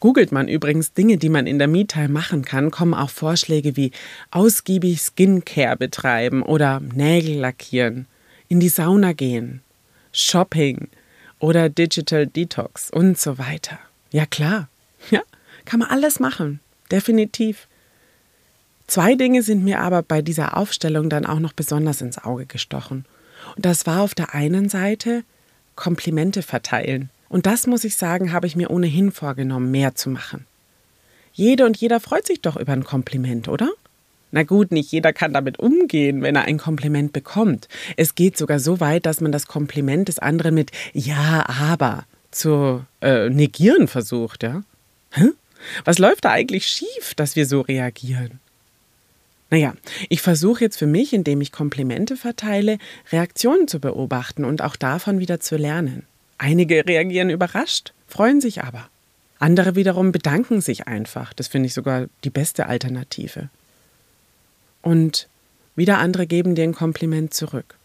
Googelt 0.00 0.32
man 0.32 0.48
übrigens 0.48 0.92
Dinge, 0.92 1.16
die 1.16 1.30
man 1.30 1.46
in 1.46 1.58
der 1.58 1.66
Me-Time 1.66 2.10
machen 2.10 2.44
kann, 2.44 2.70
kommen 2.70 2.92
auch 2.92 3.08
Vorschläge 3.08 3.74
wie 3.74 3.90
ausgiebig 4.30 5.00
Skincare 5.00 5.78
betreiben 5.78 6.42
oder 6.42 6.80
Nägel 6.80 7.38
lackieren 7.38 8.06
in 8.54 8.60
die 8.60 8.68
Sauna 8.68 9.14
gehen, 9.14 9.62
Shopping 10.12 10.86
oder 11.40 11.68
Digital 11.68 12.28
Detox 12.28 12.88
und 12.88 13.18
so 13.18 13.36
weiter. 13.36 13.80
Ja 14.12 14.26
klar, 14.26 14.68
ja, 15.10 15.22
kann 15.64 15.80
man 15.80 15.90
alles 15.90 16.20
machen, 16.20 16.60
definitiv. 16.88 17.66
Zwei 18.86 19.16
Dinge 19.16 19.42
sind 19.42 19.64
mir 19.64 19.80
aber 19.80 20.02
bei 20.02 20.22
dieser 20.22 20.56
Aufstellung 20.56 21.10
dann 21.10 21.26
auch 21.26 21.40
noch 21.40 21.52
besonders 21.52 22.00
ins 22.00 22.18
Auge 22.18 22.46
gestochen. 22.46 23.06
Und 23.56 23.66
das 23.66 23.86
war 23.86 24.02
auf 24.02 24.14
der 24.14 24.34
einen 24.34 24.68
Seite 24.68 25.24
Komplimente 25.74 26.42
verteilen. 26.42 27.10
Und 27.28 27.46
das 27.46 27.66
muss 27.66 27.82
ich 27.82 27.96
sagen, 27.96 28.32
habe 28.32 28.46
ich 28.46 28.54
mir 28.54 28.70
ohnehin 28.70 29.10
vorgenommen, 29.10 29.72
mehr 29.72 29.96
zu 29.96 30.10
machen. 30.10 30.46
Jede 31.32 31.66
und 31.66 31.76
jeder 31.76 31.98
freut 31.98 32.24
sich 32.24 32.40
doch 32.40 32.54
über 32.54 32.72
ein 32.72 32.84
Kompliment, 32.84 33.48
oder? 33.48 33.72
Na 34.34 34.42
gut, 34.42 34.72
nicht 34.72 34.90
jeder 34.90 35.12
kann 35.12 35.32
damit 35.32 35.60
umgehen, 35.60 36.20
wenn 36.20 36.34
er 36.34 36.42
ein 36.42 36.58
Kompliment 36.58 37.12
bekommt. 37.12 37.68
Es 37.96 38.16
geht 38.16 38.36
sogar 38.36 38.58
so 38.58 38.80
weit, 38.80 39.06
dass 39.06 39.20
man 39.20 39.30
das 39.30 39.46
Kompliment 39.46 40.08
des 40.08 40.18
anderen 40.18 40.56
mit 40.56 40.72
Ja, 40.92 41.48
aber 41.48 42.04
zu 42.32 42.84
äh, 43.00 43.30
negieren 43.30 43.86
versucht, 43.86 44.42
ja? 44.42 44.64
Hä? 45.12 45.28
Was 45.84 46.00
läuft 46.00 46.24
da 46.24 46.32
eigentlich 46.32 46.66
schief, 46.66 47.14
dass 47.14 47.36
wir 47.36 47.46
so 47.46 47.60
reagieren? 47.60 48.40
Naja, 49.50 49.74
ich 50.08 50.20
versuche 50.20 50.64
jetzt 50.64 50.80
für 50.80 50.88
mich, 50.88 51.12
indem 51.12 51.40
ich 51.40 51.52
Komplimente 51.52 52.16
verteile, 52.16 52.78
Reaktionen 53.12 53.68
zu 53.68 53.78
beobachten 53.78 54.44
und 54.44 54.62
auch 54.62 54.74
davon 54.74 55.20
wieder 55.20 55.38
zu 55.38 55.56
lernen. 55.56 56.02
Einige 56.38 56.84
reagieren 56.84 57.30
überrascht, 57.30 57.92
freuen 58.08 58.40
sich 58.40 58.64
aber. 58.64 58.88
Andere 59.38 59.76
wiederum 59.76 60.10
bedanken 60.10 60.60
sich 60.60 60.88
einfach. 60.88 61.34
Das 61.34 61.46
finde 61.46 61.68
ich 61.68 61.74
sogar 61.74 62.06
die 62.24 62.30
beste 62.30 62.66
Alternative. 62.66 63.48
Und 64.84 65.28
wieder 65.76 65.98
andere 65.98 66.26
geben 66.26 66.54
dir 66.54 66.64
ein 66.64 66.74
Kompliment 66.74 67.32
zurück. 67.32 67.76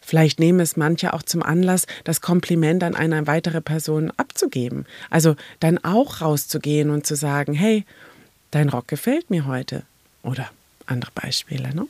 Vielleicht 0.00 0.38
nehmen 0.38 0.60
es 0.60 0.76
manche 0.76 1.12
auch 1.12 1.22
zum 1.22 1.42
Anlass, 1.42 1.86
das 2.04 2.22
Kompliment 2.22 2.82
an 2.82 2.94
eine 2.94 3.26
weitere 3.26 3.60
Person 3.60 4.12
abzugeben. 4.16 4.86
Also 5.10 5.36
dann 5.60 5.76
auch 5.84 6.22
rauszugehen 6.22 6.90
und 6.90 7.06
zu 7.06 7.16
sagen, 7.16 7.52
hey, 7.52 7.84
dein 8.52 8.70
Rock 8.70 8.88
gefällt 8.88 9.28
mir 9.30 9.46
heute. 9.46 9.82
Oder 10.22 10.48
andere 10.86 11.10
Beispiele, 11.14 11.74
ne? 11.74 11.86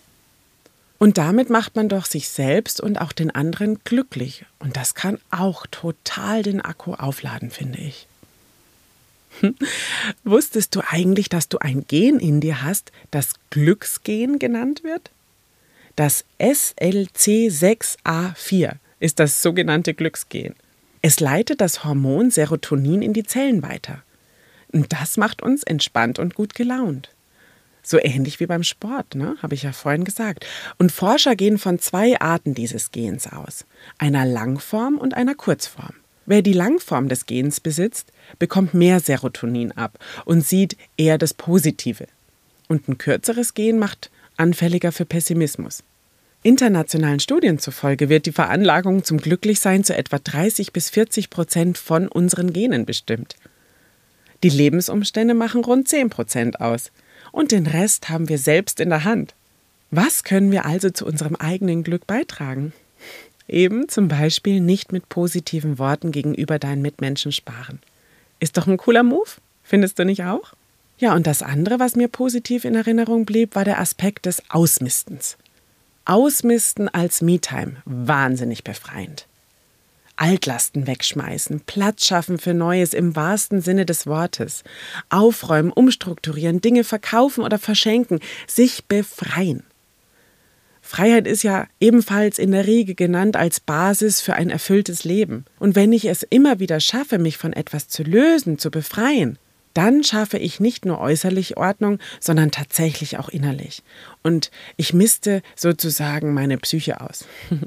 Und 0.98 1.16
damit 1.16 1.48
macht 1.48 1.76
man 1.76 1.88
doch 1.88 2.06
sich 2.06 2.28
selbst 2.28 2.80
und 2.80 3.00
auch 3.00 3.12
den 3.12 3.30
anderen 3.30 3.78
glücklich. 3.84 4.46
Und 4.58 4.76
das 4.76 4.96
kann 4.96 5.18
auch 5.30 5.66
total 5.70 6.42
den 6.42 6.60
Akku 6.60 6.94
aufladen, 6.94 7.50
finde 7.50 7.78
ich. 7.78 8.08
Wusstest 10.24 10.74
du 10.74 10.80
eigentlich, 10.88 11.28
dass 11.28 11.48
du 11.48 11.58
ein 11.58 11.84
Gen 11.86 12.18
in 12.18 12.40
dir 12.40 12.62
hast, 12.62 12.92
das 13.10 13.34
Glücksgen 13.50 14.38
genannt 14.38 14.84
wird? 14.84 15.10
Das 15.96 16.24
SLC6A4 16.38 18.72
ist 19.00 19.18
das 19.18 19.42
sogenannte 19.42 19.94
Glücksgen. 19.94 20.54
Es 21.02 21.20
leitet 21.20 21.60
das 21.60 21.84
Hormon 21.84 22.30
Serotonin 22.30 23.02
in 23.02 23.12
die 23.12 23.24
Zellen 23.24 23.62
weiter. 23.62 24.02
Und 24.72 24.92
das 24.92 25.16
macht 25.16 25.42
uns 25.42 25.62
entspannt 25.62 26.18
und 26.18 26.34
gut 26.34 26.54
gelaunt. 26.54 27.10
So 27.82 27.98
ähnlich 27.98 28.38
wie 28.38 28.46
beim 28.46 28.64
Sport, 28.64 29.14
ne? 29.14 29.36
habe 29.40 29.54
ich 29.54 29.62
ja 29.62 29.72
vorhin 29.72 30.04
gesagt. 30.04 30.46
Und 30.76 30.92
Forscher 30.92 31.36
gehen 31.36 31.58
von 31.58 31.78
zwei 31.78 32.20
Arten 32.20 32.54
dieses 32.54 32.92
Gens 32.92 33.26
aus, 33.26 33.64
einer 33.96 34.26
Langform 34.26 34.98
und 34.98 35.14
einer 35.14 35.34
Kurzform. 35.34 35.94
Wer 36.30 36.42
die 36.42 36.52
Langform 36.52 37.08
des 37.08 37.24
Gens 37.24 37.58
besitzt, 37.58 38.12
bekommt 38.38 38.74
mehr 38.74 39.00
Serotonin 39.00 39.72
ab 39.72 39.98
und 40.26 40.46
sieht 40.46 40.76
eher 40.98 41.16
das 41.16 41.32
Positive. 41.32 42.06
Und 42.68 42.86
ein 42.86 42.98
kürzeres 42.98 43.54
Gen 43.54 43.78
macht 43.78 44.10
anfälliger 44.36 44.92
für 44.92 45.06
Pessimismus. 45.06 45.82
Internationalen 46.42 47.18
Studien 47.18 47.58
zufolge 47.58 48.10
wird 48.10 48.26
die 48.26 48.32
Veranlagung 48.32 49.04
zum 49.04 49.16
Glücklichsein 49.16 49.84
zu 49.84 49.96
etwa 49.96 50.18
30 50.18 50.74
bis 50.74 50.90
40 50.90 51.30
Prozent 51.30 51.78
von 51.78 52.08
unseren 52.08 52.52
Genen 52.52 52.84
bestimmt. 52.84 53.36
Die 54.42 54.50
Lebensumstände 54.50 55.32
machen 55.32 55.64
rund 55.64 55.88
10 55.88 56.10
Prozent 56.10 56.60
aus. 56.60 56.92
Und 57.32 57.52
den 57.52 57.66
Rest 57.66 58.10
haben 58.10 58.28
wir 58.28 58.38
selbst 58.38 58.80
in 58.80 58.90
der 58.90 59.04
Hand. 59.04 59.34
Was 59.90 60.24
können 60.24 60.52
wir 60.52 60.66
also 60.66 60.90
zu 60.90 61.06
unserem 61.06 61.36
eigenen 61.36 61.84
Glück 61.84 62.06
beitragen? 62.06 62.74
Eben 63.48 63.88
zum 63.88 64.08
Beispiel 64.08 64.60
nicht 64.60 64.92
mit 64.92 65.08
positiven 65.08 65.78
Worten 65.78 66.12
gegenüber 66.12 66.58
deinen 66.58 66.82
Mitmenschen 66.82 67.32
sparen. 67.32 67.80
Ist 68.40 68.56
doch 68.56 68.66
ein 68.66 68.76
cooler 68.76 69.02
Move, 69.02 69.30
findest 69.62 69.98
du 69.98 70.04
nicht 70.04 70.22
auch? 70.24 70.52
Ja, 70.98 71.14
und 71.14 71.26
das 71.26 71.42
andere, 71.42 71.78
was 71.78 71.96
mir 71.96 72.08
positiv 72.08 72.64
in 72.64 72.74
Erinnerung 72.74 73.24
blieb, 73.24 73.54
war 73.54 73.64
der 73.64 73.80
Aspekt 73.80 74.26
des 74.26 74.42
Ausmistens. 74.50 75.38
Ausmisten 76.04 76.88
als 76.88 77.22
Me-Time, 77.22 77.76
wahnsinnig 77.84 78.64
befreiend. 78.64 79.26
Altlasten 80.16 80.88
wegschmeißen, 80.88 81.60
Platz 81.60 82.06
schaffen 82.06 82.38
für 82.38 82.52
Neues 82.52 82.92
im 82.92 83.14
wahrsten 83.14 83.60
Sinne 83.60 83.86
des 83.86 84.06
Wortes, 84.06 84.64
aufräumen, 85.10 85.70
umstrukturieren, 85.70 86.60
Dinge 86.60 86.82
verkaufen 86.82 87.44
oder 87.44 87.58
verschenken, 87.58 88.18
sich 88.48 88.86
befreien. 88.86 89.62
Freiheit 90.88 91.26
ist 91.26 91.42
ja 91.42 91.66
ebenfalls 91.80 92.38
in 92.38 92.50
der 92.50 92.66
Regel 92.66 92.94
genannt 92.94 93.36
als 93.36 93.60
Basis 93.60 94.22
für 94.22 94.32
ein 94.32 94.48
erfülltes 94.48 95.04
Leben. 95.04 95.44
Und 95.58 95.76
wenn 95.76 95.92
ich 95.92 96.06
es 96.06 96.22
immer 96.22 96.60
wieder 96.60 96.80
schaffe, 96.80 97.18
mich 97.18 97.36
von 97.36 97.52
etwas 97.52 97.88
zu 97.88 98.02
lösen, 98.04 98.58
zu 98.58 98.70
befreien, 98.70 99.36
dann 99.74 100.02
schaffe 100.02 100.38
ich 100.38 100.60
nicht 100.60 100.86
nur 100.86 100.98
äußerlich 100.98 101.58
Ordnung, 101.58 101.98
sondern 102.20 102.50
tatsächlich 102.50 103.18
auch 103.18 103.28
innerlich. 103.28 103.82
Und 104.22 104.50
ich 104.78 104.94
misste 104.94 105.42
sozusagen 105.54 106.32
meine 106.32 106.56
Psyche 106.56 107.02
aus. 107.02 107.26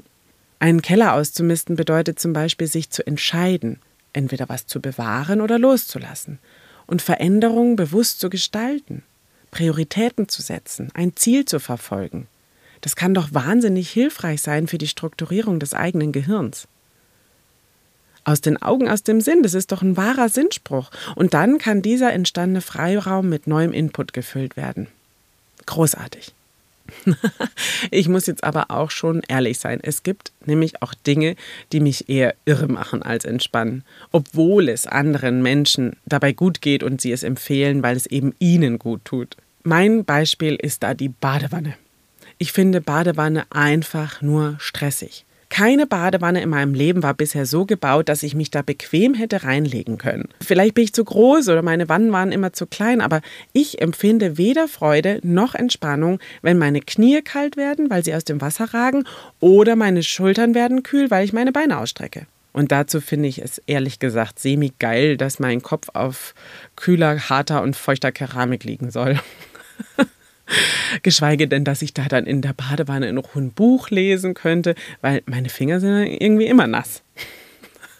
Einen 0.58 0.82
Keller 0.82 1.14
auszumisten 1.14 1.76
bedeutet 1.76 2.18
zum 2.18 2.32
Beispiel, 2.32 2.66
sich 2.66 2.90
zu 2.90 3.06
entscheiden, 3.06 3.78
entweder 4.12 4.48
was 4.48 4.66
zu 4.66 4.80
bewahren 4.80 5.40
oder 5.40 5.60
loszulassen 5.60 6.40
und 6.88 7.02
Veränderungen 7.02 7.76
bewusst 7.76 8.18
zu 8.18 8.30
gestalten, 8.30 9.04
Prioritäten 9.52 10.28
zu 10.28 10.42
setzen, 10.42 10.90
ein 10.94 11.14
Ziel 11.14 11.44
zu 11.44 11.60
verfolgen. 11.60 12.26
Das 12.82 12.96
kann 12.96 13.14
doch 13.14 13.32
wahnsinnig 13.32 13.90
hilfreich 13.90 14.42
sein 14.42 14.66
für 14.66 14.76
die 14.76 14.88
Strukturierung 14.88 15.58
des 15.58 15.72
eigenen 15.72 16.12
Gehirns. 16.12 16.68
Aus 18.24 18.40
den 18.40 18.60
Augen, 18.60 18.88
aus 18.88 19.02
dem 19.02 19.20
Sinn, 19.20 19.42
das 19.42 19.54
ist 19.54 19.72
doch 19.72 19.82
ein 19.82 19.96
wahrer 19.96 20.28
Sinnspruch. 20.28 20.90
Und 21.16 21.34
dann 21.34 21.58
kann 21.58 21.82
dieser 21.82 22.12
entstandene 22.12 22.60
Freiraum 22.60 23.28
mit 23.28 23.46
neuem 23.46 23.72
Input 23.72 24.12
gefüllt 24.12 24.56
werden. 24.56 24.88
Großartig. 25.66 26.32
ich 27.90 28.08
muss 28.08 28.26
jetzt 28.26 28.44
aber 28.44 28.70
auch 28.70 28.90
schon 28.90 29.22
ehrlich 29.28 29.58
sein. 29.58 29.80
Es 29.82 30.02
gibt 30.02 30.32
nämlich 30.44 30.82
auch 30.82 30.94
Dinge, 30.94 31.36
die 31.72 31.80
mich 31.80 32.08
eher 32.08 32.34
irre 32.44 32.68
machen 32.68 33.02
als 33.02 33.24
entspannen, 33.24 33.84
obwohl 34.10 34.68
es 34.68 34.86
anderen 34.86 35.42
Menschen 35.42 35.96
dabei 36.04 36.32
gut 36.32 36.60
geht 36.60 36.82
und 36.82 37.00
sie 37.00 37.12
es 37.12 37.22
empfehlen, 37.22 37.82
weil 37.82 37.96
es 37.96 38.06
eben 38.06 38.34
ihnen 38.38 38.78
gut 38.78 39.04
tut. 39.04 39.36
Mein 39.62 40.04
Beispiel 40.04 40.56
ist 40.56 40.82
da 40.82 40.94
die 40.94 41.08
Badewanne. 41.08 41.74
Ich 42.42 42.50
finde 42.50 42.80
Badewanne 42.80 43.44
einfach 43.50 44.20
nur 44.20 44.56
stressig. 44.58 45.24
Keine 45.48 45.86
Badewanne 45.86 46.42
in 46.42 46.48
meinem 46.48 46.74
Leben 46.74 47.04
war 47.04 47.14
bisher 47.14 47.46
so 47.46 47.66
gebaut, 47.66 48.08
dass 48.08 48.24
ich 48.24 48.34
mich 48.34 48.50
da 48.50 48.62
bequem 48.62 49.14
hätte 49.14 49.44
reinlegen 49.44 49.96
können. 49.96 50.28
Vielleicht 50.44 50.74
bin 50.74 50.82
ich 50.82 50.92
zu 50.92 51.04
groß 51.04 51.50
oder 51.50 51.62
meine 51.62 51.88
Wannen 51.88 52.10
waren 52.10 52.32
immer 52.32 52.52
zu 52.52 52.66
klein, 52.66 53.00
aber 53.00 53.20
ich 53.52 53.80
empfinde 53.80 54.38
weder 54.38 54.66
Freude 54.66 55.20
noch 55.22 55.54
Entspannung, 55.54 56.18
wenn 56.42 56.58
meine 56.58 56.80
Knie 56.80 57.22
kalt 57.22 57.56
werden, 57.56 57.90
weil 57.90 58.04
sie 58.04 58.12
aus 58.12 58.24
dem 58.24 58.40
Wasser 58.40 58.74
ragen, 58.74 59.04
oder 59.38 59.76
meine 59.76 60.02
Schultern 60.02 60.56
werden 60.56 60.82
kühl, 60.82 61.12
weil 61.12 61.24
ich 61.24 61.32
meine 61.32 61.52
Beine 61.52 61.78
ausstrecke. 61.78 62.26
Und 62.52 62.72
dazu 62.72 63.00
finde 63.00 63.28
ich 63.28 63.40
es 63.40 63.58
ehrlich 63.66 64.00
gesagt 64.00 64.40
semi 64.40 64.72
geil, 64.80 65.16
dass 65.16 65.38
mein 65.38 65.62
Kopf 65.62 65.90
auf 65.94 66.34
kühler, 66.74 67.28
harter 67.28 67.62
und 67.62 67.76
feuchter 67.76 68.10
Keramik 68.10 68.64
liegen 68.64 68.90
soll. 68.90 69.20
Geschweige 71.02 71.48
denn, 71.48 71.64
dass 71.64 71.82
ich 71.82 71.94
da 71.94 72.04
dann 72.04 72.26
in 72.26 72.42
der 72.42 72.52
Badewanne 72.52 73.12
noch 73.12 73.34
ein 73.34 73.52
Buch 73.52 73.90
lesen 73.90 74.34
könnte, 74.34 74.74
weil 75.00 75.22
meine 75.26 75.48
Finger 75.48 75.80
sind 75.80 76.06
irgendwie 76.06 76.46
immer 76.46 76.66
nass. 76.66 77.02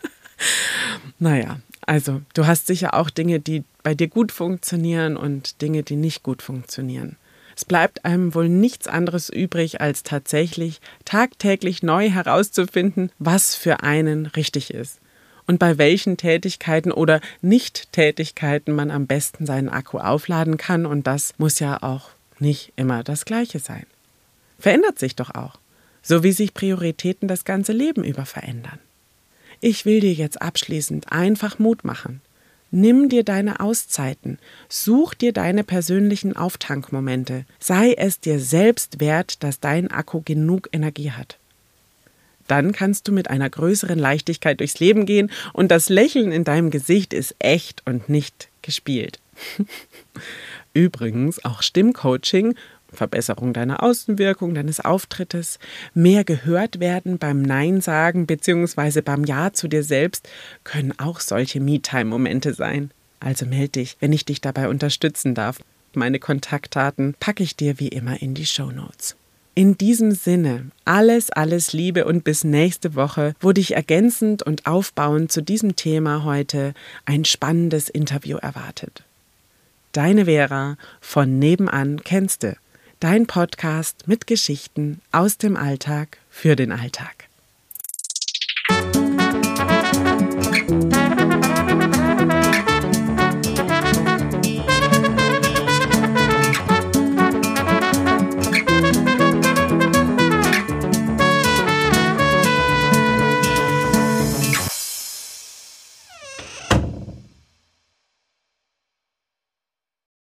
naja, 1.19 1.61
also 1.87 2.21
du 2.35 2.47
hast 2.47 2.67
sicher 2.67 2.95
auch 2.95 3.11
Dinge, 3.11 3.41
die 3.41 3.65
bei 3.83 3.95
dir 3.95 4.09
gut 4.09 4.33
funktionieren 4.33 5.17
und 5.17 5.63
Dinge, 5.63 5.83
die 5.83 5.97
nicht 5.97 6.23
gut 6.23 6.43
funktionieren. 6.43 7.17
Es 7.55 7.65
bleibt 7.65 8.05
einem 8.05 8.35
wohl 8.35 8.49
nichts 8.49 8.87
anderes 8.87 9.29
übrig, 9.29 9.81
als 9.81 10.03
tatsächlich 10.03 10.81
tagtäglich 11.05 11.83
neu 11.83 12.11
herauszufinden, 12.11 13.11
was 13.19 13.55
für 13.55 13.83
einen 13.83 14.27
richtig 14.27 14.73
ist 14.73 15.03
und 15.47 15.59
bei 15.59 15.79
welchen 15.79 16.17
Tätigkeiten 16.17 16.93
oder 16.93 17.21
Nicht-Tätigkeiten 17.41 18.75
man 18.75 18.91
am 18.91 19.07
besten 19.07 19.47
seinen 19.47 19.69
Akku 19.69 19.99
aufladen 19.99 20.57
kann. 20.57 20.87
Und 20.87 21.07
das 21.07 21.35
muss 21.39 21.59
ja 21.59 21.83
auch 21.83 22.11
nicht 22.43 22.73
immer 22.77 23.03
das 23.03 23.25
Gleiche 23.25 23.59
sein. 23.59 23.87
Verändert 24.59 24.99
sich 24.99 25.17
doch 25.17 25.31
auch, 25.31 25.59
so 26.03 26.23
wie 26.23 26.33
sich 26.33 26.53
Prioritäten 26.53 27.27
das 27.27 27.45
ganze 27.45 27.73
Leben 27.73 28.05
über 28.05 28.27
verändern. 28.27 28.79
Ich 29.61 29.87
will 29.87 30.01
dir 30.01 30.13
jetzt 30.13 30.43
abschließend 30.43 31.11
einfach 31.11 31.59
Mut 31.59 31.85
machen. 31.85 32.21
Nimm 32.71 33.09
dir 33.09 33.23
deine 33.23 33.61
Auszeiten, 33.61 34.39
such 34.69 35.15
dir 35.15 35.33
deine 35.33 35.63
persönlichen 35.63 36.37
Auftankmomente, 36.37 37.45
sei 37.61 37.93
es 37.93 38.19
dir 38.19 38.41
selbst 38.41 38.99
wert, 38.99 39.43
dass 39.43 39.61
dein 39.61 39.91
Akku 39.91 40.23
genug 40.25 40.69
Energie 40.73 41.13
hat. 41.13 41.39
Dann 42.49 42.73
kannst 42.73 43.09
du 43.09 43.13
mit 43.13 43.31
einer 43.31 43.49
größeren 43.49 43.99
Leichtigkeit 43.99 44.61
durchs 44.61 44.81
Leben 44.81 45.07
gehen 45.07 45.31
und 45.53 45.71
das 45.71 45.89
Lächeln 45.89 46.33
in 46.33 46.45
deinem 46.45 46.71
Gesicht 46.71 47.13
ist 47.13 47.37
echt 47.39 47.83
und 47.87 48.09
nicht 48.09 48.49
gespielt. 48.63 49.21
Übrigens 50.75 51.45
auch 51.45 51.63
Stimmcoaching, 51.63 52.55
Verbesserung 52.93 53.53
deiner 53.53 53.83
Außenwirkung, 53.83 54.55
deines 54.55 54.81
Auftrittes, 54.81 55.59
mehr 55.95 56.25
gehört 56.25 56.81
werden 56.81 57.19
beim 57.19 57.43
Nein 57.43 57.81
sagen 57.81 58.27
bzw. 58.27 59.01
beim 59.01 59.25
Ja 59.25 59.53
zu 59.53 59.69
dir 59.69 59.83
selbst, 59.83 60.29
können 60.65 60.93
auch 60.99 61.21
solche 61.21 61.61
Me-Time-Momente 61.61 62.55
sein. 62.55 62.91
Also 63.21 63.47
melde 63.47 63.69
dich, 63.69 63.97
wenn 64.01 64.13
ich 64.13 64.25
dich 64.25 64.41
dabei 64.41 64.69
unterstützen 64.69 65.35
darf. 65.35 65.59
Meine 65.95 66.19
Kontaktdaten 66.19 67.15
packe 67.21 67.43
ich 67.43 67.57
dir 67.57 67.79
wie 67.79 67.89
immer 67.89 68.21
in 68.21 68.35
die 68.35 68.47
Show 68.47 68.71
Notes. 68.71 69.17
In 69.55 69.77
diesem 69.77 70.13
Sinne, 70.13 70.71
alles, 70.87 71.31
alles 71.31 71.75
Liebe 71.75 72.07
und 72.07 72.25
bis 72.25 72.43
nächste 72.43 72.95
Woche, 72.95 73.35
wo 73.41 73.53
dich 73.53 73.75
ergänzend 73.75 74.43
und 74.43 74.67
aufbauend 74.67 75.31
zu 75.31 75.43
diesem 75.43 75.77
Thema 75.77 76.25
heute 76.25 76.73
ein 77.05 77.27
spannendes 77.27 77.91
Interview 77.91 78.39
erwartet. 78.39 79.05
Deine 79.93 80.25
Vera 80.25 80.79
von 81.03 81.39
Nebenan 81.39 82.03
kennste. 82.03 82.57
Dein 82.99 83.27
Podcast 83.27 84.09
mit 84.09 84.27
Geschichten 84.27 85.03
aus 85.13 85.37
dem 85.37 85.55
Alltag 85.55 86.17
für 86.31 86.57
den 86.57 86.73
Alltag. 86.73 87.29